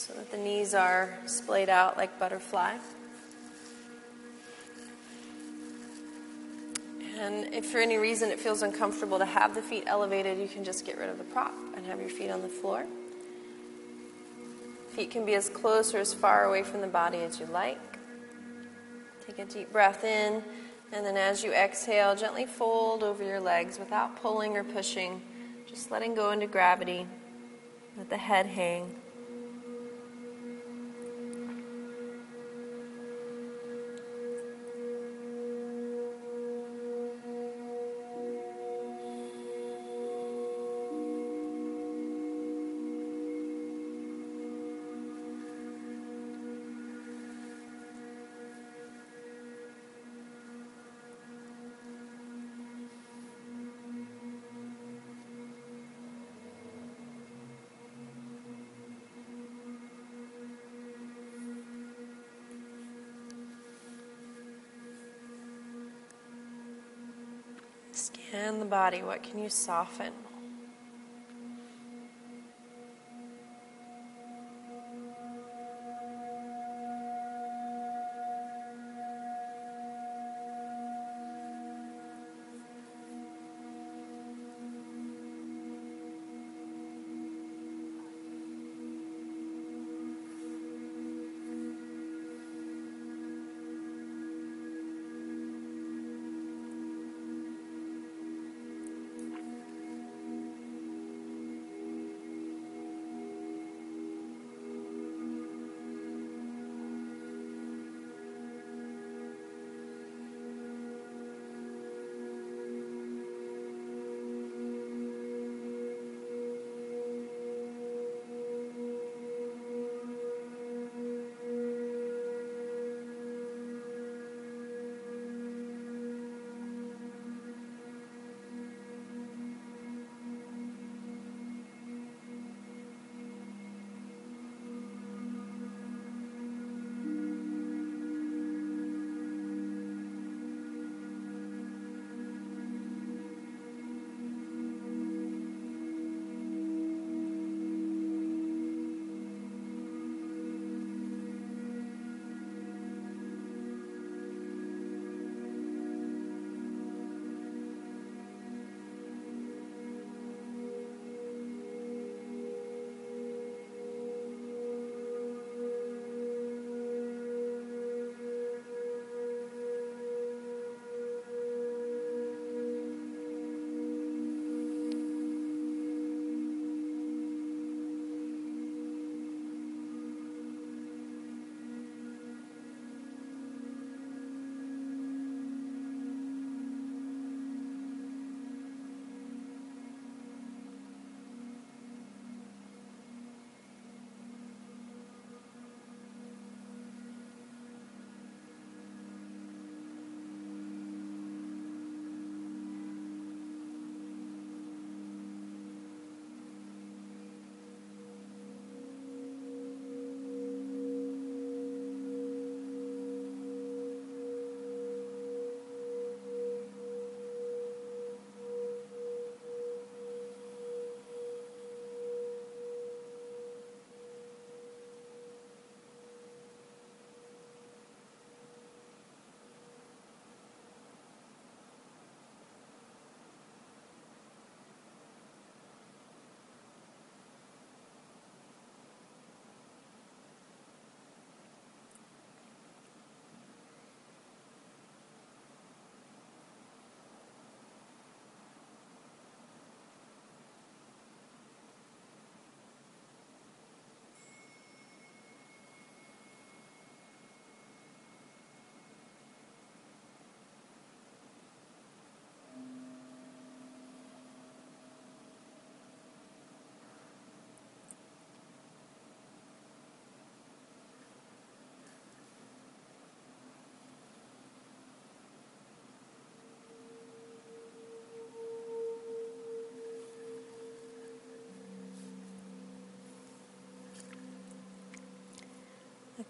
so 0.07 0.13
that 0.13 0.31
the 0.31 0.37
knees 0.37 0.73
are 0.73 1.17
splayed 1.25 1.69
out 1.69 1.97
like 1.97 2.17
butterfly. 2.19 2.77
And 7.17 7.53
if 7.53 7.67
for 7.67 7.77
any 7.77 7.97
reason 7.97 8.31
it 8.31 8.39
feels 8.39 8.63
uncomfortable 8.63 9.19
to 9.19 9.25
have 9.25 9.53
the 9.53 9.61
feet 9.61 9.83
elevated, 9.85 10.39
you 10.39 10.47
can 10.47 10.63
just 10.63 10.85
get 10.85 10.97
rid 10.97 11.09
of 11.09 11.17
the 11.17 11.23
prop 11.25 11.53
and 11.75 11.85
have 11.85 11.99
your 11.99 12.09
feet 12.09 12.31
on 12.31 12.41
the 12.41 12.47
floor. 12.47 12.85
Feet 14.89 15.11
can 15.11 15.25
be 15.25 15.35
as 15.35 15.49
close 15.49 15.93
or 15.93 15.99
as 15.99 16.13
far 16.13 16.45
away 16.45 16.63
from 16.63 16.81
the 16.81 16.87
body 16.87 17.19
as 17.19 17.39
you 17.39 17.45
like. 17.45 17.79
Take 19.25 19.39
a 19.39 19.45
deep 19.45 19.71
breath 19.71 20.03
in, 20.03 20.43
and 20.91 21.05
then 21.05 21.15
as 21.15 21.43
you 21.43 21.53
exhale, 21.53 22.15
gently 22.15 22.45
fold 22.45 23.03
over 23.03 23.23
your 23.23 23.39
legs 23.39 23.77
without 23.77 24.21
pulling 24.21 24.57
or 24.57 24.63
pushing 24.63 25.21
just 25.71 25.89
letting 25.89 26.13
go 26.13 26.31
into 26.31 26.47
gravity. 26.47 27.07
Let 27.97 28.09
the 28.09 28.17
head 28.17 28.45
hang. 28.45 29.00
Scan 68.31 68.59
the 68.59 68.65
body. 68.65 69.03
What 69.03 69.23
can 69.23 69.39
you 69.39 69.49
soften? 69.49 70.13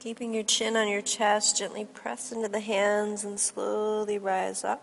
Keeping 0.02 0.34
your 0.34 0.41
chin 0.41 0.76
on 0.76 0.88
your 0.88 1.04
chest, 1.04 1.60
gently 1.60 1.86
press 1.86 2.32
into 2.32 2.47
the 2.47 2.60
hands 2.60 3.24
and 3.24 3.39
slowly 3.39 4.18
rise 4.18 4.64
up. 4.64 4.82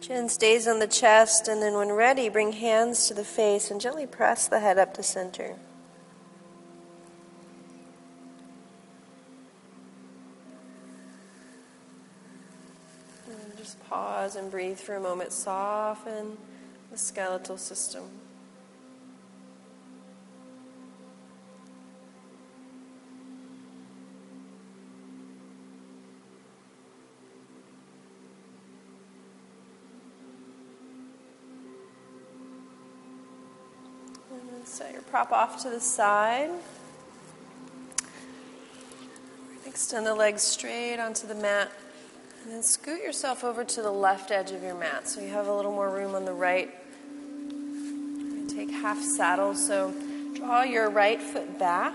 Chin 0.00 0.28
stays 0.28 0.66
on 0.66 0.80
the 0.80 0.88
chest, 0.88 1.46
and 1.46 1.62
then 1.62 1.74
when 1.74 1.92
ready, 1.92 2.28
bring 2.28 2.50
hands 2.50 3.06
to 3.06 3.14
the 3.14 3.22
face 3.22 3.70
and 3.70 3.80
gently 3.80 4.08
press 4.08 4.48
the 4.48 4.58
head 4.58 4.76
up 4.76 4.92
to 4.94 5.04
center. 5.04 5.54
And 13.30 13.56
just 13.56 13.80
pause 13.88 14.34
and 14.34 14.50
breathe 14.50 14.78
for 14.78 14.96
a 14.96 15.00
moment. 15.00 15.30
Soften 15.30 16.38
the 16.90 16.98
skeletal 16.98 17.56
system. 17.56 18.02
Prop 35.12 35.30
off 35.30 35.60
to 35.60 35.68
the 35.68 35.78
side. 35.78 36.48
Extend 39.66 40.06
the 40.06 40.14
legs 40.14 40.40
straight 40.40 40.98
onto 40.98 41.26
the 41.26 41.34
mat. 41.34 41.70
And 42.42 42.54
then 42.54 42.62
scoot 42.62 43.02
yourself 43.02 43.44
over 43.44 43.62
to 43.62 43.82
the 43.82 43.90
left 43.90 44.30
edge 44.30 44.52
of 44.52 44.62
your 44.62 44.74
mat 44.74 45.06
so 45.06 45.20
you 45.20 45.28
have 45.28 45.48
a 45.48 45.54
little 45.54 45.70
more 45.70 45.90
room 45.90 46.14
on 46.14 46.24
the 46.24 46.32
right. 46.32 46.70
Take 48.48 48.70
half 48.70 49.02
saddle. 49.02 49.54
So 49.54 49.92
draw 50.34 50.62
your 50.62 50.88
right 50.88 51.20
foot 51.20 51.58
back. 51.58 51.94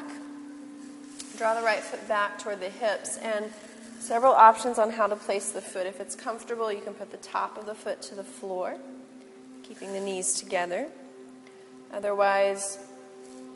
Draw 1.38 1.56
the 1.56 1.66
right 1.66 1.82
foot 1.82 2.08
back 2.08 2.38
toward 2.38 2.60
the 2.60 2.70
hips. 2.70 3.18
And 3.18 3.52
several 4.00 4.34
options 4.34 4.78
on 4.78 4.92
how 4.92 5.08
to 5.08 5.16
place 5.16 5.50
the 5.54 5.62
foot. 5.62 5.88
If 5.88 6.00
it's 6.00 6.16
comfortable, 6.16 6.72
you 6.72 6.82
can 6.82 6.94
put 6.94 7.10
the 7.10 7.18
top 7.18 7.58
of 7.58 7.66
the 7.66 7.74
foot 7.74 8.00
to 8.04 8.14
the 8.14 8.24
floor, 8.24 8.78
keeping 9.64 9.92
the 9.94 10.02
knees 10.02 10.34
together. 10.34 10.86
Otherwise, 11.92 12.78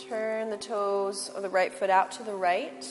turn 0.08 0.50
the 0.50 0.58
toes 0.58 1.32
or 1.36 1.42
the 1.42 1.50
right 1.50 1.74
foot 1.74 1.90
out 1.90 2.12
to 2.14 2.24
the 2.24 2.34
right. 2.34 2.88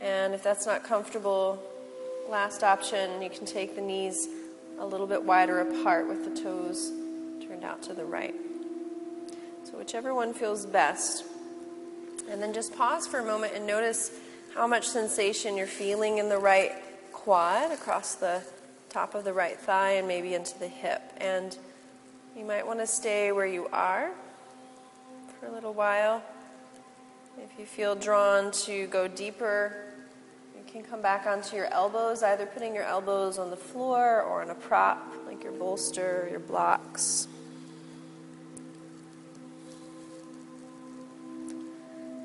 And 0.00 0.34
if 0.34 0.42
that's 0.42 0.66
not 0.66 0.84
comfortable, 0.84 1.62
last 2.28 2.62
option, 2.62 3.22
you 3.22 3.30
can 3.30 3.46
take 3.46 3.74
the 3.74 3.80
knees 3.80 4.28
a 4.78 4.86
little 4.86 5.06
bit 5.06 5.22
wider 5.22 5.60
apart 5.60 6.08
with 6.08 6.24
the 6.24 6.42
toes 6.42 6.90
turned 7.46 7.64
out 7.64 7.82
to 7.82 7.94
the 7.94 8.04
right. 8.04 8.34
So, 9.64 9.78
whichever 9.78 10.14
one 10.14 10.34
feels 10.34 10.66
best. 10.66 11.24
And 12.28 12.42
then 12.42 12.52
just 12.54 12.76
pause 12.76 13.06
for 13.06 13.18
a 13.18 13.24
moment 13.24 13.52
and 13.54 13.66
notice 13.66 14.10
how 14.54 14.66
much 14.66 14.88
sensation 14.88 15.56
you're 15.56 15.66
feeling 15.66 16.18
in 16.18 16.28
the 16.28 16.38
right 16.38 16.72
quad 17.12 17.70
across 17.70 18.14
the 18.14 18.42
top 18.88 19.14
of 19.14 19.24
the 19.24 19.32
right 19.32 19.58
thigh 19.58 19.92
and 19.92 20.08
maybe 20.08 20.34
into 20.34 20.58
the 20.58 20.68
hip. 20.68 21.02
And 21.18 21.56
you 22.36 22.44
might 22.44 22.66
want 22.66 22.80
to 22.80 22.86
stay 22.86 23.32
where 23.32 23.46
you 23.46 23.66
are 23.72 24.10
for 25.44 25.50
a 25.50 25.54
little 25.54 25.74
while. 25.74 26.22
If 27.36 27.58
you 27.58 27.66
feel 27.66 27.94
drawn 27.94 28.50
to 28.52 28.86
go 28.86 29.08
deeper, 29.08 29.76
you 30.56 30.62
can 30.70 30.82
come 30.82 31.02
back 31.02 31.26
onto 31.26 31.56
your 31.56 31.66
elbows, 31.66 32.22
either 32.22 32.46
putting 32.46 32.74
your 32.74 32.84
elbows 32.84 33.38
on 33.38 33.50
the 33.50 33.56
floor 33.56 34.22
or 34.22 34.42
on 34.42 34.50
a 34.50 34.54
prop 34.54 35.12
like 35.26 35.42
your 35.42 35.52
bolster 35.52 36.28
your 36.30 36.40
blocks. 36.40 37.28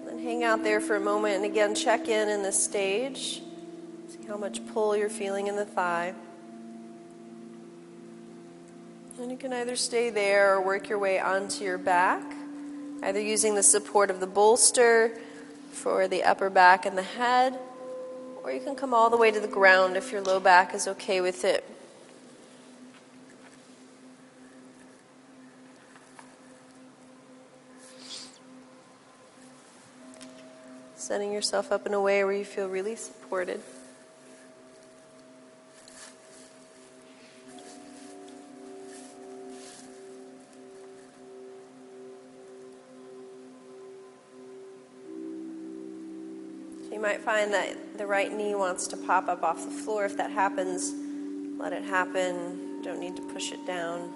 then 0.05 0.19
hang 0.19 0.43
out 0.43 0.63
there 0.63 0.81
for 0.81 0.95
a 0.95 0.99
moment 0.99 1.35
and 1.35 1.45
again 1.45 1.75
check 1.75 2.07
in 2.07 2.29
in 2.29 2.41
the 2.41 2.51
stage. 2.51 3.41
See 4.07 4.27
how 4.27 4.37
much 4.37 4.65
pull 4.73 4.95
you're 4.95 5.09
feeling 5.09 5.47
in 5.47 5.55
the 5.55 5.65
thigh. 5.65 6.13
And 9.19 9.29
you 9.29 9.37
can 9.37 9.51
either 9.51 9.75
stay 9.75 10.09
there 10.09 10.55
or 10.55 10.61
work 10.61 10.87
your 10.87 10.97
way 10.97 11.19
onto 11.19 11.63
your 11.65 11.77
back, 11.77 12.23
either 13.01 13.19
using 13.19 13.55
the 13.55 13.63
support 13.63 14.09
of 14.09 14.19
the 14.19 14.27
bolster 14.27 15.17
for 15.71 16.07
the 16.07 16.23
upper 16.23 16.49
back 16.49 16.85
and 16.85 16.97
the 16.97 17.03
head, 17.03 17.57
or 18.43 18.51
you 18.51 18.59
can 18.59 18.75
come 18.75 18.93
all 18.93 19.09
the 19.09 19.17
way 19.17 19.31
to 19.31 19.39
the 19.39 19.47
ground 19.47 19.95
if 19.95 20.11
your 20.11 20.21
low 20.21 20.39
back 20.39 20.73
is 20.73 20.87
okay 20.87 21.21
with 21.21 21.45
it. 21.45 21.63
Setting 30.95 31.31
yourself 31.31 31.71
up 31.71 31.87
in 31.87 31.93
a 31.93 32.01
way 32.01 32.23
where 32.23 32.33
you 32.33 32.45
feel 32.45 32.67
really 32.67 32.95
supported. 32.95 33.61
You 46.99 47.03
might 47.05 47.21
find 47.21 47.53
that 47.53 47.97
the 47.97 48.05
right 48.05 48.29
knee 48.29 48.55
wants 48.55 48.85
to 48.87 48.97
pop 48.97 49.29
up 49.29 49.41
off 49.41 49.63
the 49.63 49.71
floor. 49.71 50.03
If 50.03 50.17
that 50.17 50.31
happens, 50.31 50.93
let 51.57 51.71
it 51.71 51.85
happen. 51.85 52.81
Don't 52.81 52.99
need 52.99 53.15
to 53.15 53.21
push 53.21 53.53
it 53.53 53.65
down. 53.65 54.11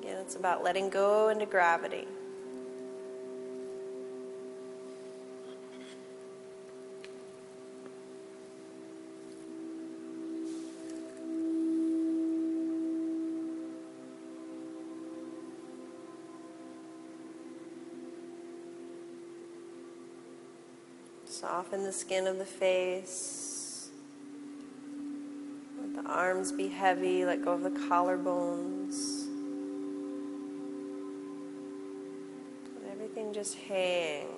Again, 0.00 0.16
it's 0.22 0.36
about 0.36 0.64
letting 0.64 0.88
go 0.88 1.28
into 1.28 1.44
gravity. 1.44 2.08
Soften 21.40 21.84
the 21.84 21.92
skin 21.92 22.26
of 22.26 22.38
the 22.38 22.46
face. 22.46 23.90
Let 25.78 26.02
the 26.02 26.10
arms 26.10 26.50
be 26.50 26.68
heavy, 26.68 27.26
let 27.26 27.44
go 27.44 27.52
of 27.52 27.62
the 27.62 27.68
collarbones. 27.68 29.26
Let 32.82 32.92
everything 32.92 33.34
just 33.34 33.54
hang. 33.54 34.28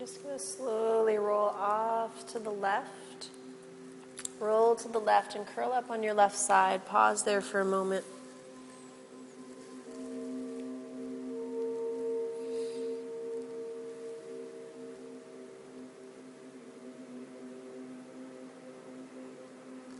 Just 0.00 0.22
going 0.22 0.34
to 0.34 0.42
slowly 0.42 1.18
roll 1.18 1.50
off 1.50 2.26
to 2.32 2.38
the 2.38 2.48
left. 2.48 3.28
Roll 4.40 4.74
to 4.76 4.88
the 4.88 4.98
left 4.98 5.36
and 5.36 5.46
curl 5.46 5.74
up 5.74 5.90
on 5.90 6.02
your 6.02 6.14
left 6.14 6.38
side. 6.38 6.86
Pause 6.86 7.24
there 7.24 7.42
for 7.42 7.60
a 7.60 7.66
moment. 7.66 8.06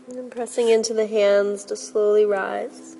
And 0.09 0.17
then 0.17 0.31
pressing 0.31 0.71
into 0.71 0.95
the 0.95 1.07
hands 1.07 1.67
to 1.67 1.77
slowly 1.77 2.25
rise. 2.25 2.97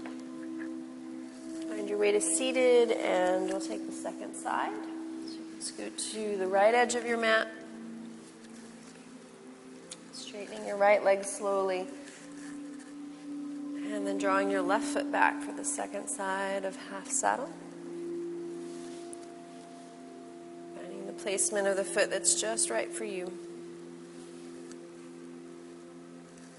Find 1.67 1.89
your 1.89 1.97
way 1.97 2.13
to 2.13 2.21
seated, 2.21 2.91
and 2.91 3.47
we'll 3.47 3.63
take 3.63 3.87
the 3.87 3.93
second 3.93 4.35
side. 4.35 4.90
To 5.81 6.37
the 6.37 6.47
right 6.47 6.75
edge 6.75 6.95
of 6.95 7.07
your 7.07 7.17
mat. 7.17 7.49
Straightening 10.13 10.67
your 10.67 10.77
right 10.77 11.03
leg 11.03 11.25
slowly. 11.25 11.87
And 13.25 14.07
then 14.07 14.19
drawing 14.19 14.51
your 14.51 14.61
left 14.61 14.85
foot 14.85 15.11
back 15.11 15.41
for 15.41 15.53
the 15.53 15.65
second 15.65 16.07
side 16.07 16.67
of 16.67 16.77
half 16.91 17.09
saddle. 17.09 17.49
Finding 20.77 21.07
the 21.07 21.15
placement 21.15 21.67
of 21.67 21.77
the 21.77 21.85
foot 21.85 22.11
that's 22.11 22.39
just 22.39 22.69
right 22.69 22.93
for 22.93 23.05
you. 23.05 23.33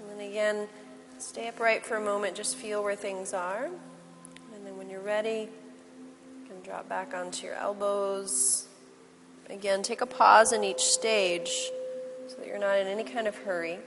And 0.00 0.10
then 0.10 0.28
again, 0.28 0.66
stay 1.18 1.46
upright 1.46 1.86
for 1.86 1.94
a 1.94 2.00
moment, 2.00 2.34
just 2.34 2.56
feel 2.56 2.82
where 2.82 2.96
things 2.96 3.32
are. 3.32 3.66
And 3.66 4.66
then 4.66 4.76
when 4.76 4.90
you're 4.90 5.00
ready, 5.00 5.48
you 6.40 6.48
can 6.48 6.60
drop 6.64 6.88
back 6.88 7.14
onto 7.14 7.46
your 7.46 7.54
elbows. 7.54 8.66
Again, 9.52 9.82
take 9.82 10.00
a 10.00 10.06
pause 10.06 10.54
in 10.54 10.64
each 10.64 10.80
stage 10.80 11.70
so 12.26 12.36
that 12.38 12.46
you're 12.46 12.58
not 12.58 12.78
in 12.78 12.86
any 12.86 13.04
kind 13.04 13.28
of 13.28 13.36
hurry. 13.36 13.78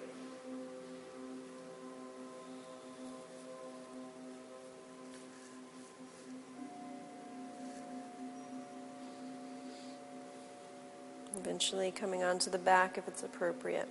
Eventually 11.35 11.89
coming 11.89 12.23
onto 12.23 12.51
the 12.51 12.59
back 12.59 12.99
if 12.99 13.07
it's 13.07 13.23
appropriate. 13.23 13.89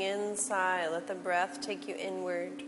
Inside, 0.00 0.88
let 0.92 1.06
the 1.06 1.14
breath 1.14 1.60
take 1.60 1.86
you 1.86 1.94
inward. 1.94 2.62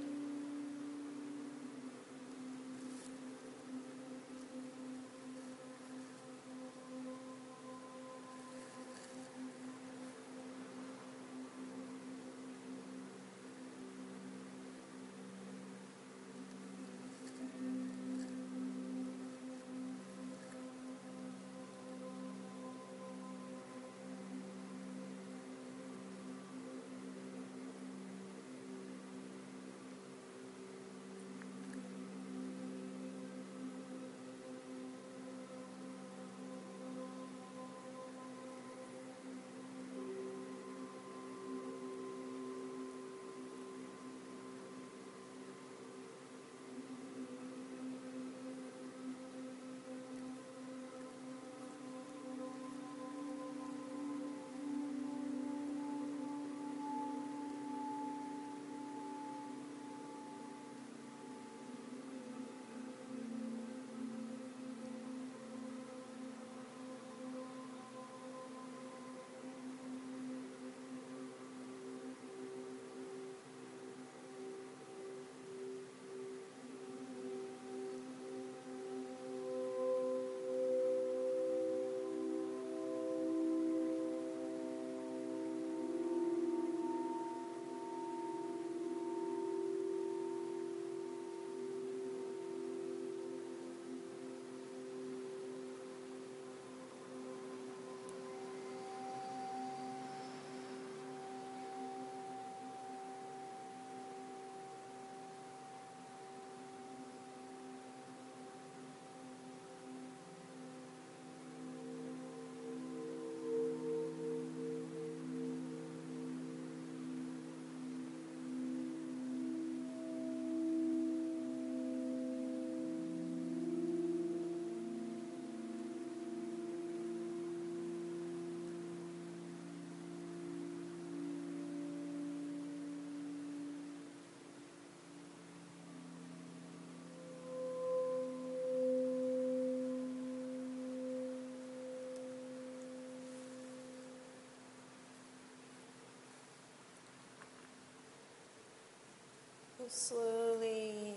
Slowly, 149.95 151.17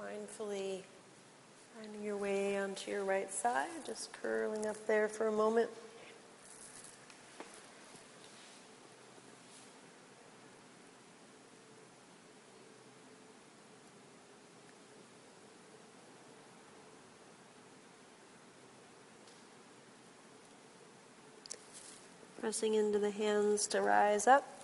mindfully 0.00 0.82
finding 1.74 2.04
your 2.04 2.16
way 2.16 2.56
onto 2.56 2.92
your 2.92 3.02
right 3.02 3.30
side, 3.32 3.84
just 3.84 4.12
curling 4.22 4.66
up 4.66 4.76
there 4.86 5.08
for 5.08 5.26
a 5.26 5.32
moment. 5.32 5.68
Pressing 22.38 22.74
into 22.74 23.00
the 23.00 23.10
hands 23.10 23.66
to 23.66 23.82
rise 23.82 24.28
up. 24.28 24.54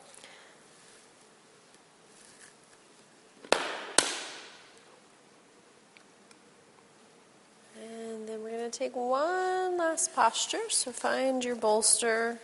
going 8.61 8.70
to 8.70 8.70
take 8.81 8.97
one 8.97 9.77
last 9.77 10.15
posture. 10.15 10.71
So 10.71 10.91
find 10.91 11.45
your 11.45 11.55
bolster. 11.55 12.39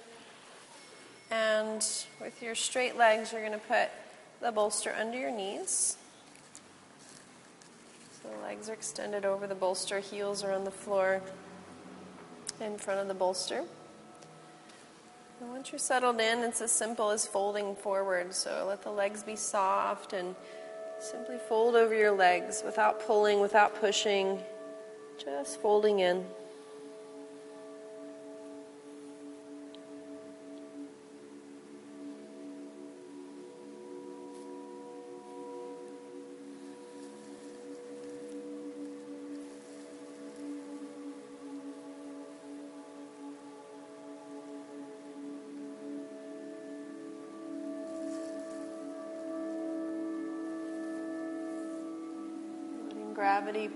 And 1.30 1.82
with 2.20 2.42
your 2.42 2.54
straight 2.54 2.98
legs, 2.98 3.32
you're 3.32 3.40
going 3.40 3.58
to 3.58 3.66
put 3.66 3.88
the 4.42 4.52
bolster 4.52 4.94
under 5.00 5.16
your 5.16 5.30
knees. 5.30 5.96
So 8.20 8.28
the 8.28 8.42
legs 8.42 8.68
are 8.68 8.74
extended 8.74 9.24
over 9.24 9.46
the 9.46 9.54
bolster, 9.54 10.00
heels 10.00 10.44
are 10.44 10.52
on 10.52 10.64
the 10.64 10.70
floor 10.70 11.22
in 12.60 12.76
front 12.76 13.00
of 13.00 13.08
the 13.08 13.14
bolster. 13.14 13.64
And 15.40 15.50
once 15.50 15.72
you're 15.72 15.78
settled 15.78 16.20
in, 16.20 16.40
it's 16.40 16.60
as 16.60 16.70
simple 16.70 17.08
as 17.08 17.26
folding 17.26 17.74
forward. 17.76 18.34
So 18.34 18.66
let 18.68 18.82
the 18.82 18.90
legs 18.90 19.22
be 19.22 19.36
soft 19.36 20.12
and 20.12 20.34
simply 20.98 21.38
fold 21.48 21.76
over 21.76 21.94
your 21.94 22.12
legs 22.12 22.62
without 22.62 23.06
pulling, 23.06 23.40
without 23.40 23.74
pushing, 23.80 24.38
just 25.18 25.60
folding 25.60 26.00
in. 26.00 26.26
gravity 53.16 53.68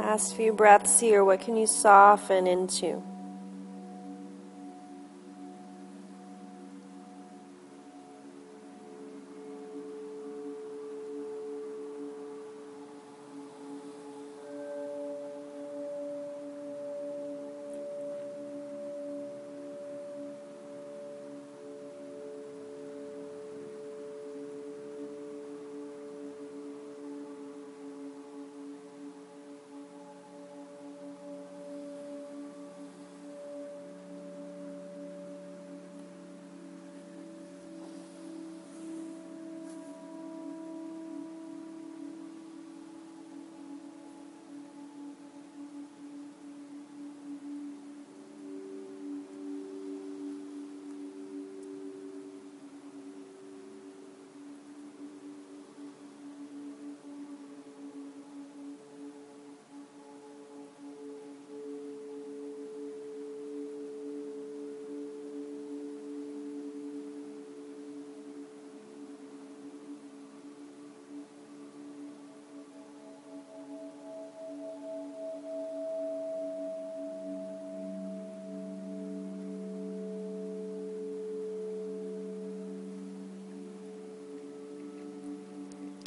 Last 0.00 0.34
few 0.34 0.54
breaths 0.54 0.98
here. 0.98 1.22
What 1.22 1.42
can 1.42 1.58
you 1.58 1.66
soften 1.66 2.46
into? 2.46 3.02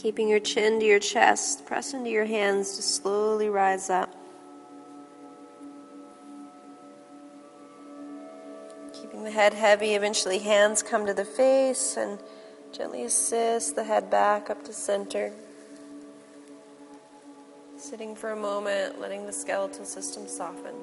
Keeping 0.04 0.28
your 0.28 0.42
chin 0.42 0.82
to 0.82 0.86
your 0.86 1.00
chest, 1.00 1.66
press 1.66 1.94
into 1.94 2.10
your 2.10 2.26
hands 2.26 2.76
to 2.76 2.82
slowly 2.82 3.48
rise 3.48 3.90
up. 3.90 4.14
Keeping 8.92 9.24
the 9.24 9.32
head 9.32 9.54
heavy, 9.54 9.96
eventually 9.96 10.40
hands 10.40 10.84
come 10.84 11.06
to 11.06 11.14
the 11.14 11.24
face 11.24 11.96
and 11.96 12.20
gently 12.74 13.06
assist 13.06 13.78
the 13.78 13.86
head 13.86 14.10
back 14.10 14.50
up 14.50 14.66
to 14.66 14.74
center. 14.74 15.32
Sitting 17.78 18.14
for 18.14 18.32
a 18.32 18.36
moment, 18.36 19.00
letting 19.00 19.26
the 19.26 19.32
skeletal 19.32 19.86
system 19.86 20.28
soften. 20.28 20.76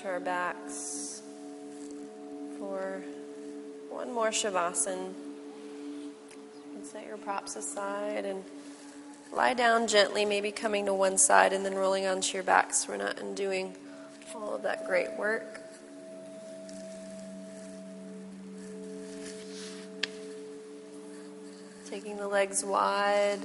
Onto 0.00 0.08
our 0.08 0.20
backs 0.20 1.20
for 2.58 3.02
one 3.90 4.10
more 4.12 4.30
Shavasana. 4.30 5.12
You 6.74 6.84
set 6.84 7.06
your 7.06 7.18
props 7.18 7.56
aside 7.56 8.24
and 8.24 8.42
lie 9.32 9.52
down 9.52 9.86
gently, 9.86 10.24
maybe 10.24 10.52
coming 10.52 10.86
to 10.86 10.94
one 10.94 11.18
side 11.18 11.52
and 11.52 11.66
then 11.66 11.74
rolling 11.74 12.06
onto 12.06 12.34
your 12.34 12.42
back 12.44 12.72
so 12.72 12.92
we're 12.92 12.96
not 12.96 13.18
undoing 13.18 13.74
all 14.34 14.54
of 14.54 14.62
that 14.62 14.86
great 14.86 15.12
work. 15.18 15.60
Taking 21.90 22.16
the 22.16 22.28
legs 22.28 22.64
wide. 22.64 23.40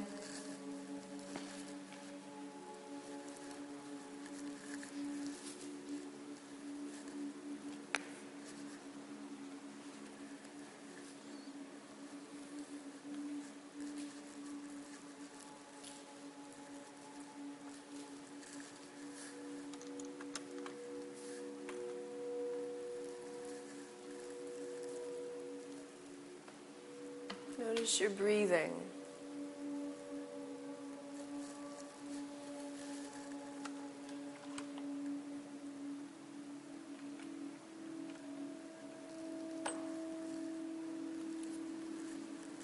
Notice 27.85 28.01
your 28.01 28.09
breathing. 28.09 28.71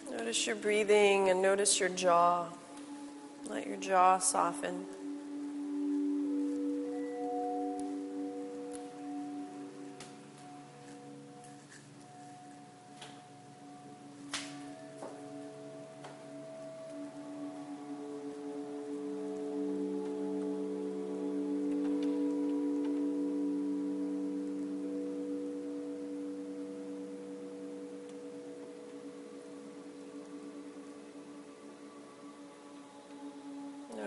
Notice 0.10 0.48
your 0.48 0.56
breathing 0.56 1.30
and 1.30 1.40
notice 1.40 1.80
your 1.80 1.90
jaw. 1.90 2.48
Let 3.48 3.68
your 3.68 3.78
jaw 3.78 4.18
soften. 4.18 4.88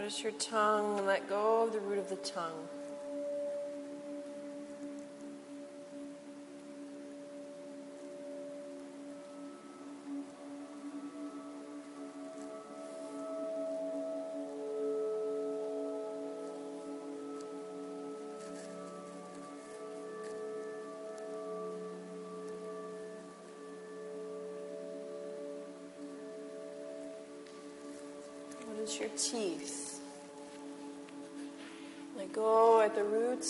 Notice 0.04 0.22
your 0.22 0.32
tongue 0.32 0.98
and 0.98 1.06
let 1.06 1.26
go 1.30 1.62
of 1.62 1.72
the 1.72 1.80
root 1.80 1.96
of 1.96 2.10
the 2.10 2.16
tongue. 2.16 2.68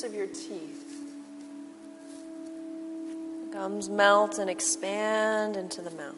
The 0.04 0.10
of 0.10 0.14
your 0.14 0.26
teeth. 0.26 1.02
Gums 3.52 3.88
melt 3.88 4.38
and 4.38 4.50
expand 4.50 5.56
into 5.56 5.80
the 5.80 5.90
mouth. 5.92 6.14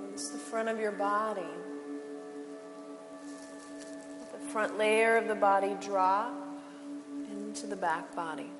Notice 0.00 0.28
the 0.28 0.38
front 0.38 0.68
of 0.68 0.78
your 0.78 0.92
body. 0.92 1.42
The 4.32 4.38
front 4.52 4.78
layer 4.78 5.16
of 5.16 5.28
the 5.28 5.34
body 5.34 5.76
drop 5.80 6.41
into 7.62 7.76
the 7.76 7.80
back 7.80 8.14
body. 8.16 8.50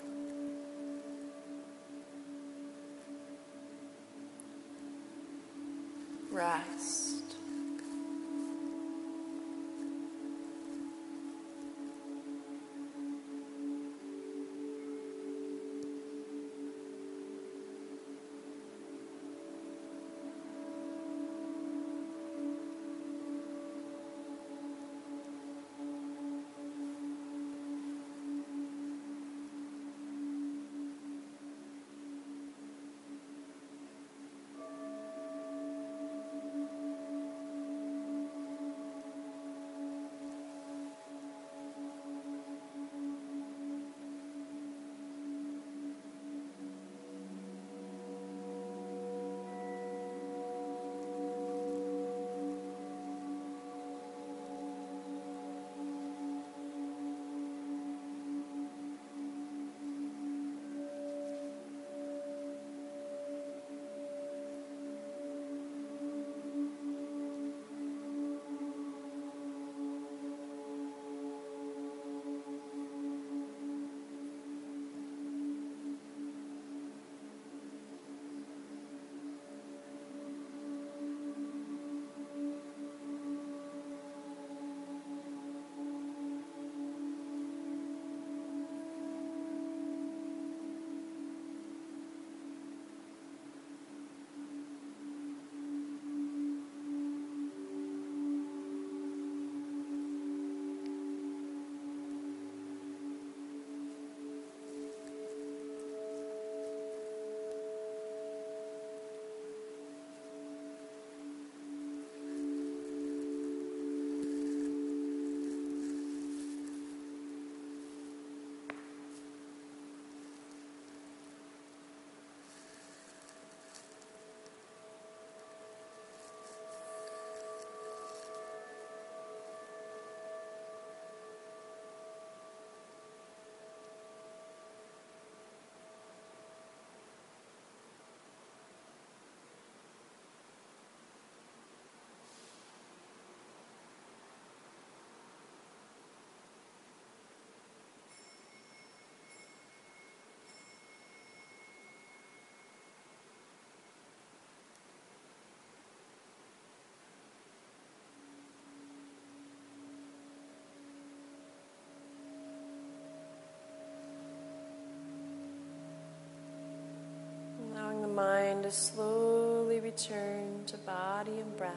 Slowly 168.73 169.81
return 169.81 170.65
to 170.66 170.78
body 170.78 171.40
and 171.40 171.57
breath. 171.57 171.74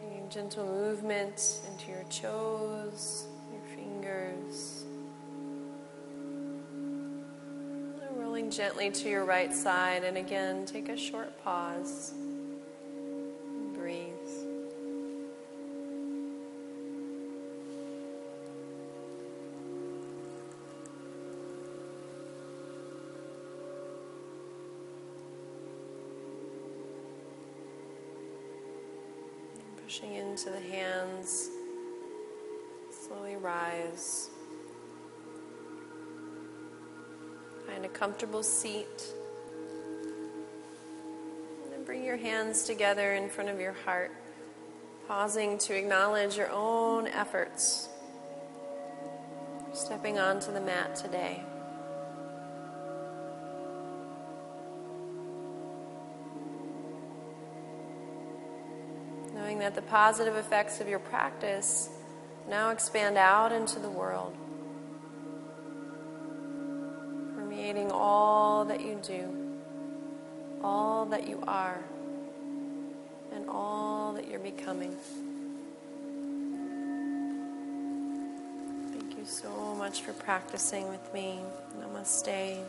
Bringing 0.00 0.28
gentle 0.30 0.64
movement 0.64 1.60
into 1.70 1.90
your 1.90 2.04
toes, 2.04 3.26
your 3.52 3.76
fingers. 3.76 4.84
Rolling 8.16 8.50
gently 8.50 8.90
to 8.90 9.08
your 9.08 9.24
right 9.24 9.52
side, 9.52 10.04
and 10.04 10.16
again, 10.16 10.64
take 10.64 10.88
a 10.88 10.96
short 10.96 11.42
pause. 11.44 12.14
Into 30.40 30.52
the 30.52 30.70
hands, 30.70 31.50
slowly 32.90 33.36
rise. 33.36 34.30
Find 37.66 37.84
a 37.84 37.88
comfortable 37.88 38.42
seat. 38.42 39.04
And 41.64 41.72
then 41.72 41.84
bring 41.84 42.04
your 42.04 42.16
hands 42.16 42.62
together 42.62 43.12
in 43.14 43.28
front 43.28 43.50
of 43.50 43.60
your 43.60 43.74
heart, 43.84 44.12
pausing 45.06 45.58
to 45.58 45.76
acknowledge 45.76 46.38
your 46.38 46.50
own 46.50 47.06
efforts. 47.08 47.90
Stepping 49.74 50.18
onto 50.18 50.52
the 50.52 50.60
mat 50.60 50.96
today. 50.96 51.42
That 59.60 59.74
the 59.74 59.82
positive 59.82 60.36
effects 60.36 60.80
of 60.80 60.88
your 60.88 60.98
practice 60.98 61.90
now 62.48 62.70
expand 62.70 63.16
out 63.16 63.52
into 63.52 63.78
the 63.78 63.88
world, 63.88 64.34
permeating 67.34 67.90
all 67.92 68.64
that 68.64 68.80
you 68.80 69.00
do, 69.06 69.56
all 70.62 71.06
that 71.06 71.28
you 71.28 71.42
are, 71.46 71.78
and 73.32 73.48
all 73.48 74.12
that 74.14 74.28
you're 74.28 74.40
becoming. 74.40 74.94
Thank 78.92 79.18
you 79.18 79.24
so 79.24 79.74
much 79.76 80.02
for 80.02 80.12
practicing 80.14 80.88
with 80.88 81.14
me. 81.14 81.40
Namaste. 81.78 82.64